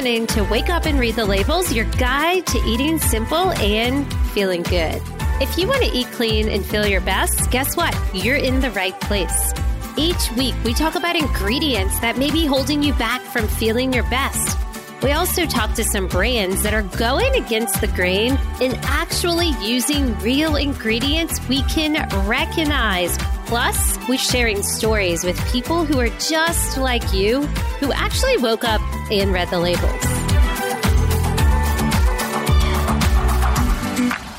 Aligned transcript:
listening 0.00 0.26
to 0.26 0.42
Wake 0.44 0.70
Up 0.70 0.86
and 0.86 0.98
Read 0.98 1.14
the 1.14 1.26
Labels, 1.26 1.74
your 1.74 1.84
guide 1.84 2.46
to 2.46 2.58
eating 2.60 2.98
simple 2.98 3.52
and 3.52 4.10
feeling 4.30 4.62
good. 4.62 5.02
If 5.42 5.58
you 5.58 5.68
want 5.68 5.82
to 5.82 5.90
eat 5.94 6.06
clean 6.06 6.48
and 6.48 6.64
feel 6.64 6.86
your 6.86 7.02
best, 7.02 7.50
guess 7.50 7.76
what? 7.76 7.94
You're 8.14 8.36
in 8.36 8.60
the 8.60 8.70
right 8.70 8.98
place. 9.02 9.52
Each 9.98 10.32
week, 10.38 10.54
we 10.64 10.72
talk 10.72 10.94
about 10.94 11.16
ingredients 11.16 12.00
that 12.00 12.16
may 12.16 12.30
be 12.30 12.46
holding 12.46 12.82
you 12.82 12.94
back 12.94 13.20
from 13.20 13.46
feeling 13.46 13.92
your 13.92 14.04
best. 14.04 14.56
We 15.02 15.12
also 15.12 15.44
talk 15.44 15.74
to 15.74 15.84
some 15.84 16.08
brands 16.08 16.62
that 16.62 16.72
are 16.72 16.84
going 16.96 17.34
against 17.34 17.82
the 17.82 17.88
grain 17.88 18.38
and 18.62 18.78
actually 18.84 19.50
using 19.60 20.18
real 20.20 20.56
ingredients 20.56 21.46
we 21.46 21.60
can 21.64 22.08
recognize. 22.26 23.18
Plus, 23.50 23.98
we're 24.08 24.16
sharing 24.16 24.62
stories 24.62 25.24
with 25.24 25.36
people 25.50 25.84
who 25.84 25.98
are 25.98 26.08
just 26.20 26.78
like 26.78 27.12
you, 27.12 27.42
who 27.80 27.92
actually 27.92 28.36
woke 28.36 28.62
up 28.62 28.80
and 29.10 29.32
read 29.32 29.48
the 29.48 29.58
labels. 29.58 29.90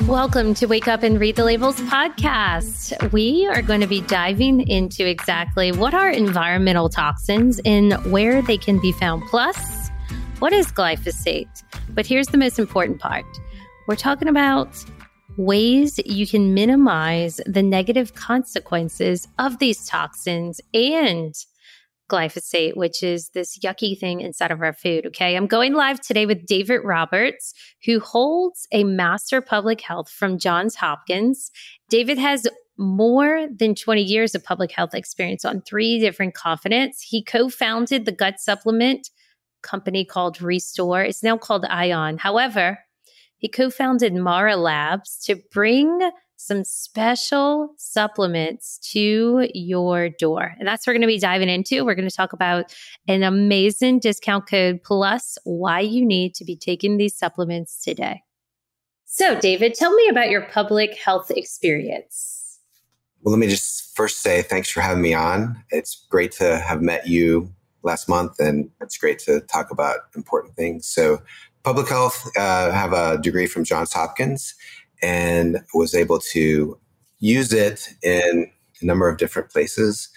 Welcome 0.08 0.54
to 0.54 0.64
Wake 0.64 0.88
Up 0.88 1.02
and 1.02 1.20
Read 1.20 1.36
the 1.36 1.44
Labels 1.44 1.76
podcast. 1.82 3.12
We 3.12 3.46
are 3.48 3.60
going 3.60 3.82
to 3.82 3.86
be 3.86 4.00
diving 4.00 4.66
into 4.66 5.06
exactly 5.06 5.72
what 5.72 5.92
are 5.92 6.08
environmental 6.08 6.88
toxins 6.88 7.60
and 7.66 7.92
where 8.10 8.40
they 8.40 8.56
can 8.56 8.80
be 8.80 8.92
found. 8.92 9.24
Plus, 9.24 9.90
what 10.38 10.54
is 10.54 10.72
glyphosate? 10.72 11.62
But 11.90 12.06
here's 12.06 12.28
the 12.28 12.38
most 12.38 12.58
important 12.58 12.98
part 12.98 13.26
we're 13.86 13.94
talking 13.94 14.28
about 14.28 14.82
ways 15.36 15.98
you 16.04 16.26
can 16.26 16.54
minimize 16.54 17.40
the 17.46 17.62
negative 17.62 18.14
consequences 18.14 19.28
of 19.38 19.58
these 19.58 19.86
toxins 19.86 20.60
and 20.74 21.34
glyphosate, 22.10 22.76
which 22.76 23.02
is 23.02 23.30
this 23.30 23.58
yucky 23.58 23.98
thing 23.98 24.20
inside 24.20 24.50
of 24.50 24.60
our 24.60 24.74
food. 24.74 25.06
Okay. 25.06 25.34
I'm 25.34 25.46
going 25.46 25.72
live 25.72 26.00
today 26.00 26.26
with 26.26 26.46
David 26.46 26.80
Roberts, 26.84 27.54
who 27.86 28.00
holds 28.00 28.68
a 28.70 28.84
Master 28.84 29.40
Public 29.40 29.80
Health 29.80 30.10
from 30.10 30.38
Johns 30.38 30.74
Hopkins. 30.74 31.50
David 31.88 32.18
has 32.18 32.46
more 32.76 33.46
than 33.54 33.74
20 33.74 34.02
years 34.02 34.34
of 34.34 34.44
public 34.44 34.72
health 34.72 34.94
experience 34.94 35.44
on 35.44 35.62
three 35.62 35.98
different 35.98 36.34
continents. 36.34 37.00
He 37.00 37.24
co 37.24 37.48
founded 37.48 38.04
the 38.04 38.12
gut 38.12 38.40
supplement 38.40 39.08
company 39.62 40.04
called 40.04 40.42
Restore. 40.42 41.02
It's 41.02 41.22
now 41.22 41.38
called 41.38 41.64
Ion. 41.64 42.18
However, 42.18 42.78
he 43.42 43.48
co 43.48 43.70
founded 43.70 44.14
Mara 44.14 44.56
Labs 44.56 45.18
to 45.24 45.34
bring 45.52 46.10
some 46.36 46.64
special 46.64 47.74
supplements 47.76 48.78
to 48.92 49.48
your 49.52 50.08
door. 50.08 50.54
And 50.58 50.66
that's 50.66 50.86
what 50.86 50.92
we're 50.92 50.94
going 50.94 51.08
to 51.08 51.14
be 51.14 51.18
diving 51.18 51.48
into. 51.48 51.84
We're 51.84 51.96
going 51.96 52.08
to 52.08 52.14
talk 52.14 52.32
about 52.32 52.72
an 53.08 53.24
amazing 53.24 53.98
discount 53.98 54.48
code 54.48 54.80
plus 54.84 55.38
why 55.44 55.80
you 55.80 56.06
need 56.06 56.34
to 56.36 56.44
be 56.44 56.56
taking 56.56 56.96
these 56.96 57.16
supplements 57.16 57.82
today. 57.82 58.22
So, 59.04 59.38
David, 59.38 59.74
tell 59.74 59.92
me 59.92 60.08
about 60.08 60.30
your 60.30 60.42
public 60.42 60.96
health 60.96 61.30
experience. 61.30 62.60
Well, 63.22 63.32
let 63.32 63.40
me 63.40 63.48
just 63.48 63.94
first 63.96 64.22
say 64.22 64.42
thanks 64.42 64.70
for 64.70 64.80
having 64.80 65.02
me 65.02 65.14
on. 65.14 65.62
It's 65.70 66.06
great 66.08 66.32
to 66.32 66.58
have 66.58 66.80
met 66.80 67.08
you 67.08 67.52
last 67.82 68.08
month, 68.08 68.38
and 68.38 68.70
it's 68.80 68.96
great 68.96 69.18
to 69.20 69.40
talk 69.40 69.70
about 69.72 69.98
important 70.16 70.54
things. 70.54 70.86
So, 70.86 71.20
public 71.62 71.88
health, 71.88 72.30
uh, 72.36 72.70
have 72.72 72.92
a 72.92 73.18
degree 73.18 73.46
from 73.46 73.64
Johns 73.64 73.92
Hopkins 73.92 74.54
and 75.02 75.58
was 75.74 75.94
able 75.94 76.18
to 76.32 76.78
use 77.18 77.52
it 77.52 77.88
in 78.02 78.50
a 78.80 78.84
number 78.84 79.08
of 79.08 79.18
different 79.18 79.50
places, 79.50 80.08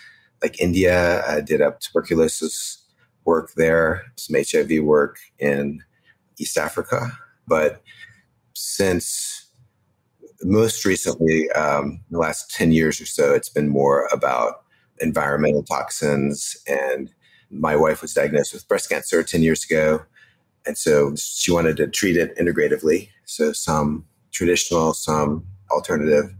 like 0.41 0.59
India. 0.59 1.23
I 1.27 1.41
did 1.41 1.61
up 1.61 1.79
tuberculosis 1.79 2.83
work 3.25 3.53
there, 3.55 4.03
some 4.15 4.35
HIV 4.35 4.83
work 4.83 5.17
in 5.39 5.83
East 6.37 6.57
Africa. 6.57 7.17
But 7.47 7.81
since 8.53 9.47
most 10.43 10.85
recently, 10.85 11.49
um, 11.51 12.01
the 12.11 12.19
last 12.19 12.51
10 12.51 12.71
years 12.71 12.99
or 13.01 13.05
so, 13.05 13.33
it's 13.33 13.49
been 13.49 13.67
more 13.67 14.07
about 14.11 14.63
environmental 14.99 15.63
toxins 15.63 16.55
and 16.67 17.09
my 17.51 17.75
wife 17.75 18.01
was 18.01 18.13
diagnosed 18.13 18.53
with 18.53 18.67
breast 18.67 18.89
cancer 18.89 19.23
10 19.23 19.43
years 19.43 19.63
ago. 19.63 20.01
And 20.65 20.77
so 20.77 21.15
she 21.15 21.51
wanted 21.51 21.77
to 21.77 21.87
treat 21.87 22.17
it 22.17 22.35
integratively. 22.37 23.09
So 23.25 23.53
some 23.53 24.05
traditional, 24.31 24.93
some 24.93 25.45
alternative, 25.71 26.33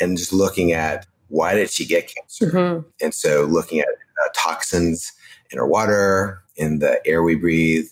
and 0.00 0.16
just 0.16 0.32
looking 0.32 0.72
at 0.72 1.06
why 1.28 1.54
did 1.54 1.70
she 1.70 1.84
get 1.84 2.12
cancer? 2.14 2.50
Mm-hmm. 2.50 2.88
And 3.02 3.14
so 3.14 3.44
looking 3.44 3.80
at 3.80 3.88
uh, 3.88 4.28
toxins 4.34 5.12
in 5.50 5.58
our 5.58 5.66
water, 5.66 6.42
in 6.56 6.78
the 6.78 7.00
air 7.06 7.22
we 7.22 7.34
breathe, 7.34 7.86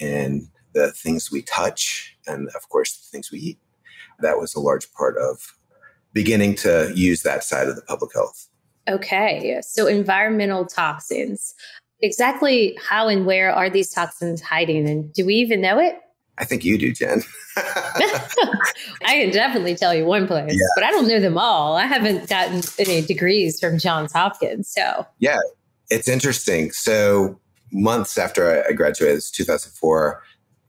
and 0.00 0.48
the 0.72 0.92
things 0.92 1.32
we 1.32 1.42
touch, 1.42 2.16
and 2.26 2.48
of 2.54 2.68
course, 2.68 2.96
the 2.96 3.08
things 3.10 3.32
we 3.32 3.38
eat. 3.38 3.58
That 4.20 4.38
was 4.38 4.54
a 4.54 4.60
large 4.60 4.90
part 4.92 5.16
of 5.18 5.56
beginning 6.12 6.54
to 6.56 6.92
use 6.94 7.22
that 7.22 7.44
side 7.44 7.68
of 7.68 7.76
the 7.76 7.82
public 7.82 8.14
health. 8.14 8.48
Okay. 8.88 9.60
So, 9.62 9.86
environmental 9.86 10.64
toxins 10.64 11.54
exactly 12.00 12.78
how 12.82 13.08
and 13.08 13.26
where 13.26 13.52
are 13.52 13.70
these 13.70 13.90
toxins 13.90 14.40
hiding? 14.40 14.88
And 14.88 15.12
do 15.12 15.24
we 15.26 15.34
even 15.34 15.60
know 15.60 15.78
it? 15.78 15.98
I 16.38 16.44
think 16.44 16.64
you 16.64 16.76
do, 16.76 16.92
Jen. 16.92 17.22
I 17.56 18.62
can 19.04 19.30
definitely 19.30 19.74
tell 19.74 19.94
you 19.94 20.04
one 20.04 20.26
place, 20.26 20.52
yeah. 20.52 20.66
but 20.74 20.84
I 20.84 20.90
don't 20.90 21.08
know 21.08 21.20
them 21.20 21.38
all. 21.38 21.76
I 21.76 21.86
haven't 21.86 22.28
gotten 22.28 22.62
any 22.78 23.00
degrees 23.00 23.58
from 23.58 23.78
Johns 23.78 24.12
Hopkins. 24.12 24.68
So, 24.68 25.06
yeah, 25.18 25.38
it's 25.88 26.08
interesting. 26.08 26.72
So, 26.72 27.40
months 27.72 28.18
after 28.18 28.64
I 28.68 28.72
graduated, 28.72 29.22
2004, 29.32 30.22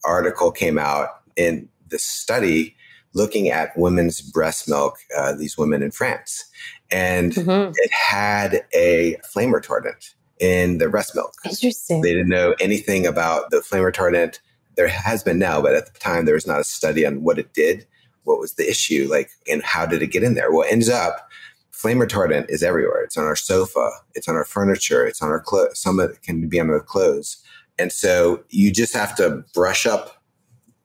article 0.05 0.51
came 0.51 0.77
out 0.77 1.09
in 1.35 1.67
the 1.89 1.99
study 1.99 2.75
looking 3.13 3.49
at 3.49 3.77
women's 3.77 4.21
breast 4.21 4.69
milk, 4.69 4.97
uh, 5.17 5.33
these 5.33 5.57
women 5.57 5.81
in 5.81 5.91
France. 5.91 6.45
And 6.91 7.33
mm-hmm. 7.33 7.71
it 7.73 7.91
had 7.91 8.65
a 8.73 9.17
flame 9.25 9.51
retardant 9.51 10.13
in 10.39 10.77
the 10.77 10.89
breast 10.89 11.15
milk. 11.15 11.33
Interesting. 11.45 12.01
They 12.01 12.13
didn't 12.13 12.29
know 12.29 12.55
anything 12.59 13.05
about 13.05 13.49
the 13.49 13.61
flame 13.61 13.83
retardant. 13.83 14.39
There 14.75 14.87
has 14.87 15.23
been 15.23 15.39
now, 15.39 15.61
but 15.61 15.73
at 15.73 15.91
the 15.91 15.99
time 15.99 16.25
there 16.25 16.35
was 16.35 16.47
not 16.47 16.59
a 16.59 16.63
study 16.63 17.05
on 17.05 17.23
what 17.23 17.39
it 17.39 17.53
did, 17.53 17.85
what 18.23 18.39
was 18.39 18.53
the 18.53 18.69
issue, 18.69 19.07
like, 19.09 19.31
and 19.49 19.63
how 19.63 19.85
did 19.85 20.01
it 20.01 20.11
get 20.11 20.23
in 20.23 20.35
there. 20.35 20.51
Well, 20.51 20.67
it 20.67 20.71
ends 20.71 20.89
up 20.89 21.27
flame 21.71 21.99
retardant 21.99 22.49
is 22.49 22.63
everywhere. 22.63 23.03
It's 23.03 23.17
on 23.17 23.25
our 23.25 23.35
sofa, 23.35 23.89
it's 24.15 24.27
on 24.27 24.35
our 24.35 24.45
furniture, 24.45 25.05
it's 25.05 25.21
on 25.21 25.29
our 25.29 25.39
clothes. 25.39 25.79
Some 25.79 25.99
of 25.99 26.09
it 26.11 26.23
can 26.23 26.47
be 26.47 26.59
on 26.59 26.69
our 26.71 26.79
clothes. 26.79 27.37
And 27.77 27.91
so 27.91 28.43
you 28.49 28.71
just 28.71 28.95
have 28.95 29.15
to 29.17 29.43
brush 29.53 29.85
up 29.85 30.23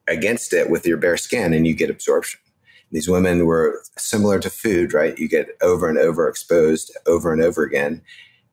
against 0.07 0.53
it 0.53 0.69
with 0.69 0.85
your 0.85 0.97
bare 0.97 1.17
skin 1.17 1.53
and 1.53 1.65
you 1.65 1.73
get 1.73 1.89
absorption. 1.89 2.39
These 2.91 3.09
women 3.09 3.47
were 3.47 3.81
similar 3.97 4.39
to 4.39 4.51
food, 4.51 4.93
right? 4.93 5.17
You 5.17 5.27
get 5.27 5.57
over 5.63 5.89
and 5.89 5.97
over 5.97 6.27
exposed 6.27 6.95
over 7.07 7.33
and 7.33 7.41
over 7.41 7.63
again 7.63 8.03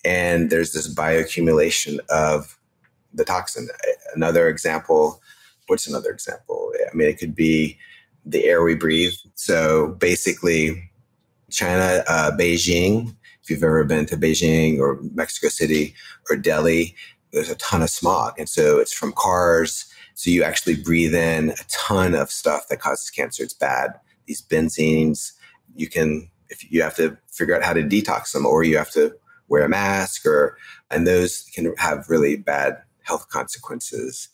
and 0.05 0.51
there's 0.51 0.73
this 0.73 0.93
bioaccumulation 0.93 1.99
of 2.09 2.59
the 3.13 3.25
toxin. 3.25 3.69
Another 4.15 4.49
example, 4.49 5.21
what's 5.67 5.87
another 5.87 6.11
example? 6.11 6.73
I 6.91 6.95
mean, 6.97 7.09
it 7.09 7.19
could 7.19 7.35
be 7.35 7.79
the 8.25 8.45
air 8.45 8.63
we 8.63 8.75
breathe. 8.75 9.15
So 9.35 9.97
basically, 9.99 10.91
China, 11.51 12.05
uh, 12.09 12.31
Beijing, 12.37 13.15
if 13.43 13.51
you've 13.51 13.63
ever 13.63 13.85
been 13.85 14.07
to 14.07 14.17
Beijing 14.17 14.79
or 14.79 15.01
Mexico 15.15 15.49
City 15.49 15.95
or 16.29 16.37
Delhi, 16.37 16.95
there's 17.33 17.51
a 17.51 17.57
ton 17.57 17.83
of 17.83 17.91
smog. 17.91 18.39
And 18.39 18.49
so 18.49 18.79
it's 18.79 18.93
from 18.93 19.13
cars. 19.13 19.87
So 20.15 20.31
you 20.31 20.43
actually 20.43 20.77
breathe 20.77 21.15
in 21.15 21.51
a 21.51 21.65
ton 21.69 22.15
of 22.15 22.31
stuff 22.31 22.69
that 22.69 22.81
causes 22.81 23.11
cancer. 23.11 23.43
It's 23.43 23.55
bad. 23.55 23.93
These 24.27 24.43
benzenes, 24.43 25.33
you 25.75 25.89
can, 25.89 26.31
if 26.49 26.71
you 26.71 26.83
have 26.83 26.97
to 26.97 27.17
figure 27.33 27.57
out 27.57 27.63
how 27.63 27.73
to 27.73 27.83
detox 27.83 28.33
them 28.33 28.47
or 28.47 28.63
you 28.65 28.77
have 28.77 28.91
to 28.93 29.15
wear 29.51 29.65
a 29.65 29.69
mask 29.69 30.25
or 30.25 30.57
and 30.91 31.07
those 31.07 31.43
can 31.55 31.75
have 31.77 32.09
really 32.09 32.37
bad 32.37 32.81
health 33.03 33.29
consequences. 33.29 34.29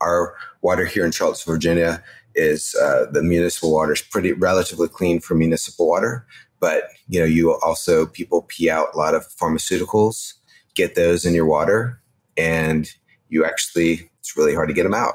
Our 0.00 0.34
water 0.62 0.84
here 0.84 1.06
in 1.06 1.12
Charlottesville, 1.12 1.54
Virginia 1.54 2.02
is 2.34 2.74
uh, 2.80 3.06
the 3.12 3.22
municipal 3.22 3.70
water 3.70 3.92
is 3.92 4.02
pretty 4.02 4.32
relatively 4.32 4.88
clean 4.88 5.20
for 5.20 5.34
municipal 5.34 5.86
water, 5.86 6.26
but 6.58 6.84
you 7.08 7.20
know 7.20 7.26
you 7.26 7.52
also 7.60 8.06
people 8.06 8.42
pee 8.48 8.68
out 8.68 8.88
a 8.94 8.98
lot 8.98 9.14
of 9.14 9.28
pharmaceuticals, 9.28 10.34
get 10.74 10.96
those 10.96 11.24
in 11.24 11.34
your 11.34 11.46
water, 11.46 12.00
and 12.36 12.90
you 13.28 13.44
actually 13.44 14.10
it's 14.18 14.36
really 14.36 14.54
hard 14.54 14.68
to 14.68 14.74
get 14.74 14.84
them 14.84 14.94
out. 14.94 15.14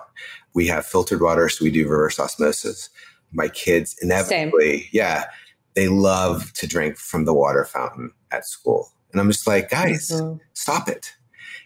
We 0.53 0.67
have 0.67 0.85
filtered 0.85 1.21
water, 1.21 1.49
so 1.49 1.65
we 1.65 1.71
do 1.71 1.87
reverse 1.87 2.19
osmosis. 2.19 2.89
My 3.33 3.49
kids 3.49 3.95
inevitably, 4.01 4.81
Same. 4.81 4.89
yeah, 4.93 5.25
they 5.75 5.87
love 5.87 6.53
to 6.53 6.67
drink 6.67 6.97
from 6.97 7.25
the 7.25 7.33
water 7.33 7.65
fountain 7.65 8.11
at 8.31 8.45
school 8.45 8.91
and 9.17 9.25
I'm 9.25 9.31
just 9.31 9.47
like, 9.47 9.71
guys, 9.71 10.09
mm-hmm. 10.09 10.37
stop 10.53 10.87
it. 10.87 11.15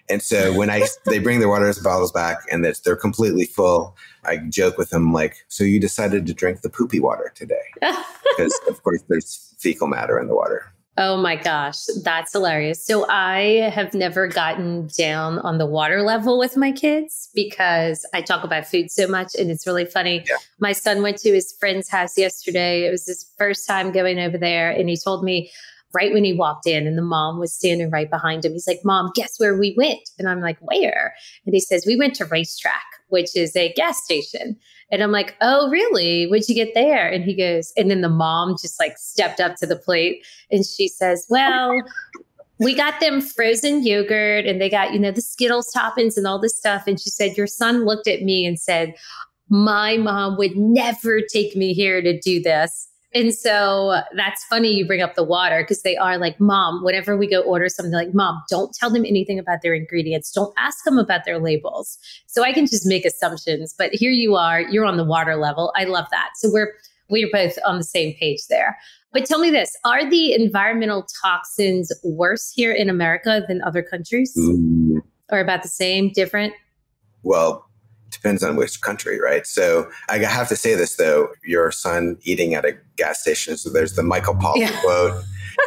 And 0.09 0.21
so 0.21 0.53
when 0.53 0.69
I 0.69 0.87
they 1.05 1.19
bring 1.19 1.39
their 1.39 1.49
water 1.49 1.73
bottles 1.83 2.13
back 2.13 2.37
and 2.49 2.65
it's, 2.65 2.79
they're 2.79 2.95
completely 2.95 3.43
full, 3.43 3.97
I 4.23 4.37
joke 4.37 4.77
with 4.77 4.89
them 4.89 5.11
like, 5.11 5.43
"So 5.49 5.65
you 5.65 5.79
decided 5.79 6.25
to 6.27 6.33
drink 6.33 6.61
the 6.61 6.69
poopy 6.69 7.01
water 7.01 7.33
today?" 7.35 7.61
because 7.81 8.57
of 8.69 8.81
course 8.83 9.03
there's 9.09 9.53
fecal 9.59 9.87
matter 9.87 10.17
in 10.17 10.27
the 10.27 10.35
water. 10.35 10.71
Oh 10.97 11.17
my 11.17 11.35
gosh, 11.35 11.85
that's 12.03 12.31
hilarious. 12.31 12.85
So 12.85 13.05
I 13.09 13.69
have 13.73 13.93
never 13.93 14.27
gotten 14.27 14.87
down 14.97 15.39
on 15.39 15.57
the 15.57 15.65
water 15.65 16.03
level 16.03 16.37
with 16.37 16.55
my 16.55 16.71
kids 16.71 17.29
because 17.33 18.05
I 18.13 18.21
talk 18.21 18.43
about 18.43 18.67
food 18.67 18.91
so 18.91 19.07
much 19.07 19.33
and 19.39 19.49
it's 19.49 19.65
really 19.65 19.85
funny. 19.85 20.23
Yeah. 20.29 20.35
My 20.59 20.73
son 20.73 21.01
went 21.01 21.17
to 21.19 21.33
his 21.33 21.55
friend's 21.59 21.89
house 21.89 22.17
yesterday. 22.17 22.85
It 22.85 22.91
was 22.91 23.05
his 23.05 23.25
first 23.37 23.65
time 23.67 23.91
going 23.93 24.19
over 24.19 24.37
there 24.37 24.69
and 24.69 24.89
he 24.89 24.97
told 24.97 25.23
me 25.23 25.49
right 25.93 26.13
when 26.13 26.23
he 26.23 26.33
walked 26.33 26.67
in 26.67 26.87
and 26.87 26.97
the 26.97 27.03
mom 27.03 27.39
was 27.39 27.53
standing 27.53 27.89
right 27.89 28.09
behind 28.09 28.45
him. 28.45 28.53
He's 28.53 28.67
like, 28.67 28.81
"Mom, 28.83 29.11
guess 29.15 29.37
where 29.37 29.57
we 29.57 29.73
went?" 29.77 30.09
And 30.17 30.29
I'm 30.29 30.41
like, 30.41 30.57
"Where?" 30.59 31.13
And 31.45 31.53
he 31.53 31.59
says, 31.59 31.85
"We 31.85 31.95
went 31.95 32.15
to 32.15 32.25
RaceTrac, 32.25 32.71
which 33.09 33.35
is 33.35 33.55
a 33.55 33.73
gas 33.73 34.03
station." 34.03 34.57
And 34.91 35.01
I'm 35.01 35.11
like, 35.11 35.37
oh, 35.39 35.69
really? 35.69 36.27
What'd 36.27 36.49
you 36.49 36.55
get 36.55 36.73
there? 36.73 37.09
And 37.09 37.23
he 37.23 37.33
goes, 37.33 37.71
and 37.77 37.89
then 37.89 38.01
the 38.01 38.09
mom 38.09 38.57
just 38.61 38.77
like 38.77 38.97
stepped 38.97 39.39
up 39.39 39.55
to 39.57 39.65
the 39.65 39.77
plate 39.77 40.25
and 40.51 40.65
she 40.65 40.89
says, 40.89 41.25
well, 41.29 41.81
we 42.59 42.75
got 42.75 42.99
them 42.99 43.21
frozen 43.21 43.85
yogurt 43.85 44.45
and 44.45 44.59
they 44.59 44.69
got, 44.69 44.91
you 44.91 44.99
know, 44.99 45.11
the 45.11 45.21
Skittles 45.21 45.71
toppings 45.73 46.17
and 46.17 46.27
all 46.27 46.39
this 46.39 46.57
stuff. 46.57 46.83
And 46.87 46.99
she 46.99 47.09
said, 47.09 47.37
your 47.37 47.47
son 47.47 47.85
looked 47.85 48.07
at 48.07 48.21
me 48.21 48.45
and 48.45 48.59
said, 48.59 48.93
my 49.49 49.97
mom 49.97 50.37
would 50.37 50.57
never 50.57 51.21
take 51.21 51.55
me 51.55 51.73
here 51.73 52.01
to 52.01 52.19
do 52.19 52.41
this. 52.41 52.87
And 53.13 53.33
so 53.33 54.01
that's 54.15 54.43
funny 54.45 54.69
you 54.69 54.87
bring 54.87 55.01
up 55.01 55.15
the 55.15 55.23
water 55.23 55.63
because 55.63 55.81
they 55.81 55.97
are 55.97 56.17
like, 56.17 56.39
Mom, 56.39 56.83
whenever 56.83 57.17
we 57.17 57.27
go 57.27 57.41
order 57.41 57.67
something, 57.67 57.93
like, 57.93 58.13
Mom, 58.13 58.41
don't 58.49 58.73
tell 58.73 58.89
them 58.89 59.05
anything 59.05 59.37
about 59.37 59.61
their 59.61 59.73
ingredients. 59.73 60.31
Don't 60.31 60.53
ask 60.57 60.85
them 60.85 60.97
about 60.97 61.25
their 61.25 61.37
labels. 61.37 61.97
So 62.27 62.43
I 62.43 62.53
can 62.53 62.67
just 62.67 62.85
make 62.85 63.03
assumptions. 63.03 63.75
But 63.77 63.93
here 63.93 64.11
you 64.11 64.35
are, 64.35 64.61
you're 64.61 64.85
on 64.85 64.95
the 64.95 65.03
water 65.03 65.35
level. 65.35 65.73
I 65.75 65.83
love 65.83 66.05
that. 66.11 66.29
So 66.35 66.49
we're 66.51 66.73
we're 67.09 67.29
both 67.31 67.57
on 67.65 67.77
the 67.77 67.83
same 67.83 68.15
page 68.15 68.47
there. 68.49 68.77
But 69.11 69.25
tell 69.25 69.39
me 69.39 69.51
this 69.51 69.75
are 69.83 70.09
the 70.09 70.33
environmental 70.33 71.05
toxins 71.21 71.91
worse 72.03 72.49
here 72.49 72.71
in 72.71 72.89
America 72.89 73.43
than 73.47 73.61
other 73.61 73.83
countries? 73.83 74.33
Mm. 74.37 74.99
Or 75.29 75.39
about 75.39 75.63
the 75.63 75.69
same, 75.69 76.11
different? 76.13 76.53
Well, 77.23 77.69
depends 78.11 78.43
on 78.43 78.55
which 78.55 78.81
country, 78.81 79.19
right? 79.19 79.47
So 79.47 79.89
I 80.09 80.17
have 80.19 80.47
to 80.49 80.55
say 80.55 80.75
this 80.75 80.95
though: 80.95 81.29
your 81.43 81.71
son 81.71 82.17
eating 82.23 82.53
at 82.53 82.65
a 82.65 82.77
gas 82.97 83.21
station. 83.21 83.57
So 83.57 83.69
there's 83.69 83.93
the 83.93 84.03
Michael 84.03 84.35
Pollan 84.35 84.57
yeah. 84.57 84.81
quote: 84.81 85.23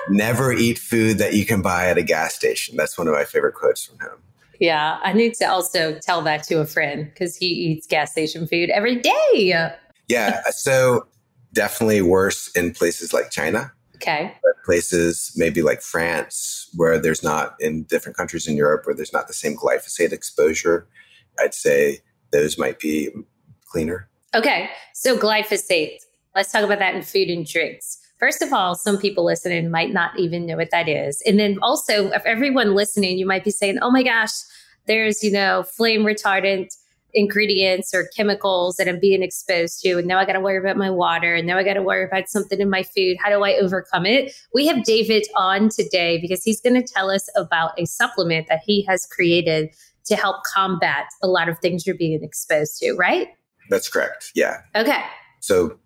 "Never 0.08 0.52
eat 0.52 0.78
food 0.78 1.18
that 1.18 1.34
you 1.34 1.44
can 1.44 1.62
buy 1.62 1.88
at 1.88 1.98
a 1.98 2.02
gas 2.02 2.34
station." 2.34 2.76
That's 2.76 2.96
one 2.96 3.08
of 3.08 3.14
my 3.14 3.24
favorite 3.24 3.54
quotes 3.54 3.84
from 3.84 3.98
him. 4.00 4.22
Yeah, 4.60 4.98
I 5.02 5.12
need 5.12 5.34
to 5.34 5.46
also 5.46 5.98
tell 5.98 6.22
that 6.22 6.44
to 6.44 6.60
a 6.60 6.66
friend 6.66 7.06
because 7.06 7.36
he 7.36 7.46
eats 7.46 7.86
gas 7.86 8.12
station 8.12 8.46
food 8.46 8.70
every 8.70 8.96
day. 8.96 9.72
Yeah, 10.08 10.42
so 10.50 11.06
definitely 11.52 12.02
worse 12.02 12.50
in 12.54 12.72
places 12.72 13.12
like 13.12 13.30
China. 13.30 13.72
Okay. 13.96 14.34
Places 14.64 15.32
maybe 15.36 15.62
like 15.62 15.80
France, 15.80 16.68
where 16.74 16.98
there's 16.98 17.22
not 17.22 17.54
in 17.60 17.84
different 17.84 18.16
countries 18.16 18.46
in 18.46 18.56
Europe 18.56 18.86
where 18.86 18.94
there's 18.94 19.12
not 19.12 19.28
the 19.28 19.34
same 19.34 19.56
glyphosate 19.56 20.12
exposure. 20.12 20.86
I'd 21.38 21.54
say 21.54 22.00
those 22.34 22.58
might 22.58 22.80
be 22.80 23.08
cleaner. 23.70 24.08
Okay. 24.34 24.68
So 24.92 25.16
glyphosate. 25.16 25.98
Let's 26.34 26.50
talk 26.50 26.64
about 26.64 26.80
that 26.80 26.96
in 26.96 27.02
food 27.02 27.28
and 27.28 27.46
drinks. 27.46 27.98
First 28.18 28.42
of 28.42 28.52
all, 28.52 28.74
some 28.74 28.98
people 28.98 29.24
listening 29.24 29.70
might 29.70 29.92
not 29.92 30.18
even 30.18 30.44
know 30.46 30.56
what 30.56 30.70
that 30.72 30.88
is. 30.88 31.22
And 31.26 31.38
then 31.38 31.58
also, 31.62 32.10
if 32.10 32.24
everyone 32.26 32.74
listening, 32.74 33.18
you 33.18 33.26
might 33.26 33.44
be 33.44 33.50
saying, 33.52 33.78
oh 33.82 33.90
my 33.90 34.02
gosh, 34.02 34.32
there's, 34.86 35.22
you 35.22 35.30
know, 35.30 35.62
flame 35.62 36.02
retardant 36.02 36.74
ingredients 37.12 37.94
or 37.94 38.08
chemicals 38.16 38.76
that 38.76 38.88
I'm 38.88 38.98
being 38.98 39.22
exposed 39.22 39.80
to. 39.82 39.98
And 39.98 40.08
now 40.08 40.18
I 40.18 40.24
got 40.24 40.32
to 40.32 40.40
worry 40.40 40.58
about 40.58 40.76
my 40.76 40.90
water. 40.90 41.36
And 41.36 41.46
now 41.46 41.56
I 41.56 41.62
got 41.62 41.74
to 41.74 41.82
worry 41.82 42.04
about 42.04 42.28
something 42.28 42.60
in 42.60 42.68
my 42.68 42.82
food. 42.82 43.16
How 43.22 43.30
do 43.30 43.44
I 43.44 43.52
overcome 43.52 44.06
it? 44.06 44.32
We 44.52 44.66
have 44.66 44.82
David 44.82 45.24
on 45.36 45.68
today 45.68 46.18
because 46.20 46.42
he's 46.42 46.60
going 46.60 46.74
to 46.74 46.82
tell 46.82 47.10
us 47.10 47.28
about 47.36 47.78
a 47.78 47.84
supplement 47.84 48.48
that 48.48 48.62
he 48.66 48.84
has 48.88 49.06
created 49.06 49.70
to 50.06 50.16
help 50.16 50.44
combat 50.44 51.06
a 51.22 51.26
lot 51.26 51.48
of 51.48 51.58
things 51.58 51.86
you're 51.86 51.96
being 51.96 52.22
exposed 52.22 52.78
to, 52.78 52.92
right? 52.94 53.28
That's 53.70 53.88
correct. 53.88 54.32
Yeah. 54.34 54.60
Okay. 54.74 55.02
So 55.40 55.78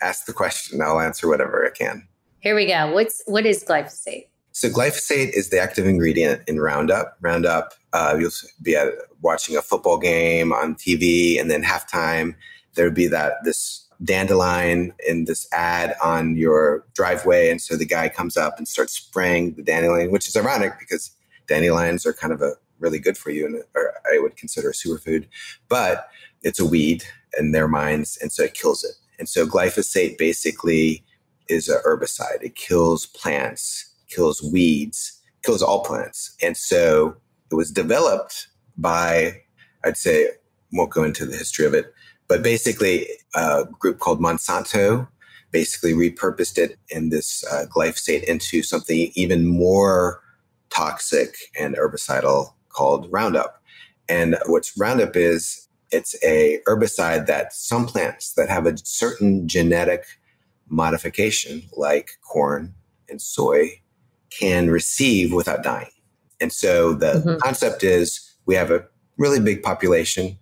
ask 0.00 0.26
the 0.26 0.32
question. 0.32 0.80
I'll 0.80 1.00
answer 1.00 1.28
whatever 1.28 1.66
I 1.66 1.70
can. 1.70 2.06
Here 2.40 2.54
we 2.54 2.66
go. 2.66 2.92
What's 2.92 3.22
what 3.26 3.44
is 3.44 3.64
glyphosate? 3.64 4.28
So 4.52 4.68
glyphosate 4.68 5.30
is 5.30 5.50
the 5.50 5.60
active 5.60 5.86
ingredient 5.86 6.42
in 6.48 6.60
Roundup. 6.60 7.16
Roundup, 7.20 7.74
uh, 7.92 8.16
you'll 8.18 8.32
be 8.62 8.74
at, 8.74 8.88
watching 9.20 9.56
a 9.56 9.62
football 9.62 9.98
game 9.98 10.52
on 10.52 10.74
TV, 10.74 11.40
and 11.40 11.50
then 11.50 11.62
halftime 11.62 12.34
there 12.74 12.84
would 12.84 12.94
be 12.94 13.08
that 13.08 13.34
this 13.44 13.86
dandelion 14.04 14.92
in 15.06 15.24
this 15.24 15.48
ad 15.52 15.96
on 16.02 16.36
your 16.36 16.86
driveway, 16.94 17.50
and 17.50 17.60
so 17.60 17.76
the 17.76 17.86
guy 17.86 18.08
comes 18.08 18.36
up 18.36 18.58
and 18.58 18.68
starts 18.68 18.92
spraying 18.92 19.54
the 19.54 19.62
dandelion, 19.62 20.10
which 20.10 20.28
is 20.28 20.36
ironic 20.36 20.72
because 20.78 21.10
dandelions 21.48 22.06
are 22.06 22.12
kind 22.12 22.32
of 22.32 22.40
a 22.40 22.52
really 22.78 22.98
good 22.98 23.18
for 23.18 23.30
you, 23.30 23.46
and 23.46 23.62
I 23.76 24.18
would 24.18 24.36
consider 24.36 24.70
a 24.70 24.72
superfood, 24.72 25.26
but 25.68 26.08
it's 26.42 26.60
a 26.60 26.66
weed 26.66 27.04
in 27.38 27.52
their 27.52 27.68
minds, 27.68 28.18
and 28.20 28.32
so 28.32 28.44
it 28.44 28.54
kills 28.54 28.84
it. 28.84 28.92
And 29.18 29.28
so 29.28 29.46
glyphosate 29.46 30.16
basically 30.18 31.04
is 31.48 31.68
a 31.68 31.80
herbicide. 31.80 32.42
It 32.42 32.54
kills 32.54 33.06
plants, 33.06 33.92
kills 34.08 34.42
weeds, 34.42 35.20
kills 35.44 35.62
all 35.62 35.84
plants. 35.84 36.36
And 36.42 36.56
so 36.56 37.16
it 37.50 37.54
was 37.54 37.70
developed 37.70 38.48
by, 38.76 39.42
I'd 39.84 39.96
say, 39.96 40.28
won't 40.72 40.90
go 40.90 41.02
into 41.02 41.26
the 41.26 41.36
history 41.36 41.66
of 41.66 41.74
it, 41.74 41.92
but 42.28 42.42
basically 42.42 43.08
a 43.34 43.64
group 43.78 43.98
called 43.98 44.20
Monsanto 44.20 45.08
basically 45.50 45.94
repurposed 45.94 46.58
it 46.58 46.78
in 46.90 47.08
this 47.08 47.42
uh, 47.50 47.64
glyphosate 47.74 48.22
into 48.24 48.62
something 48.62 49.10
even 49.14 49.46
more 49.46 50.22
toxic 50.68 51.34
and 51.58 51.74
herbicidal 51.76 52.52
called 52.68 53.08
Roundup. 53.10 53.62
And 54.08 54.36
what's 54.46 54.76
Roundup 54.78 55.16
is, 55.16 55.68
it's 55.90 56.14
a 56.22 56.60
herbicide 56.66 57.26
that 57.26 57.52
some 57.52 57.86
plants 57.86 58.34
that 58.34 58.48
have 58.48 58.66
a 58.66 58.76
certain 58.76 59.48
genetic 59.48 60.04
modification, 60.68 61.62
like 61.76 62.10
corn 62.22 62.74
and 63.08 63.20
soy, 63.22 63.80
can 64.30 64.70
receive 64.70 65.32
without 65.32 65.62
dying. 65.62 65.90
And 66.40 66.52
so 66.52 66.92
the 66.92 67.14
mm-hmm. 67.14 67.38
concept 67.38 67.82
is 67.82 68.34
we 68.46 68.54
have 68.54 68.70
a 68.70 68.86
really 69.16 69.40
big 69.40 69.62
population 69.62 70.38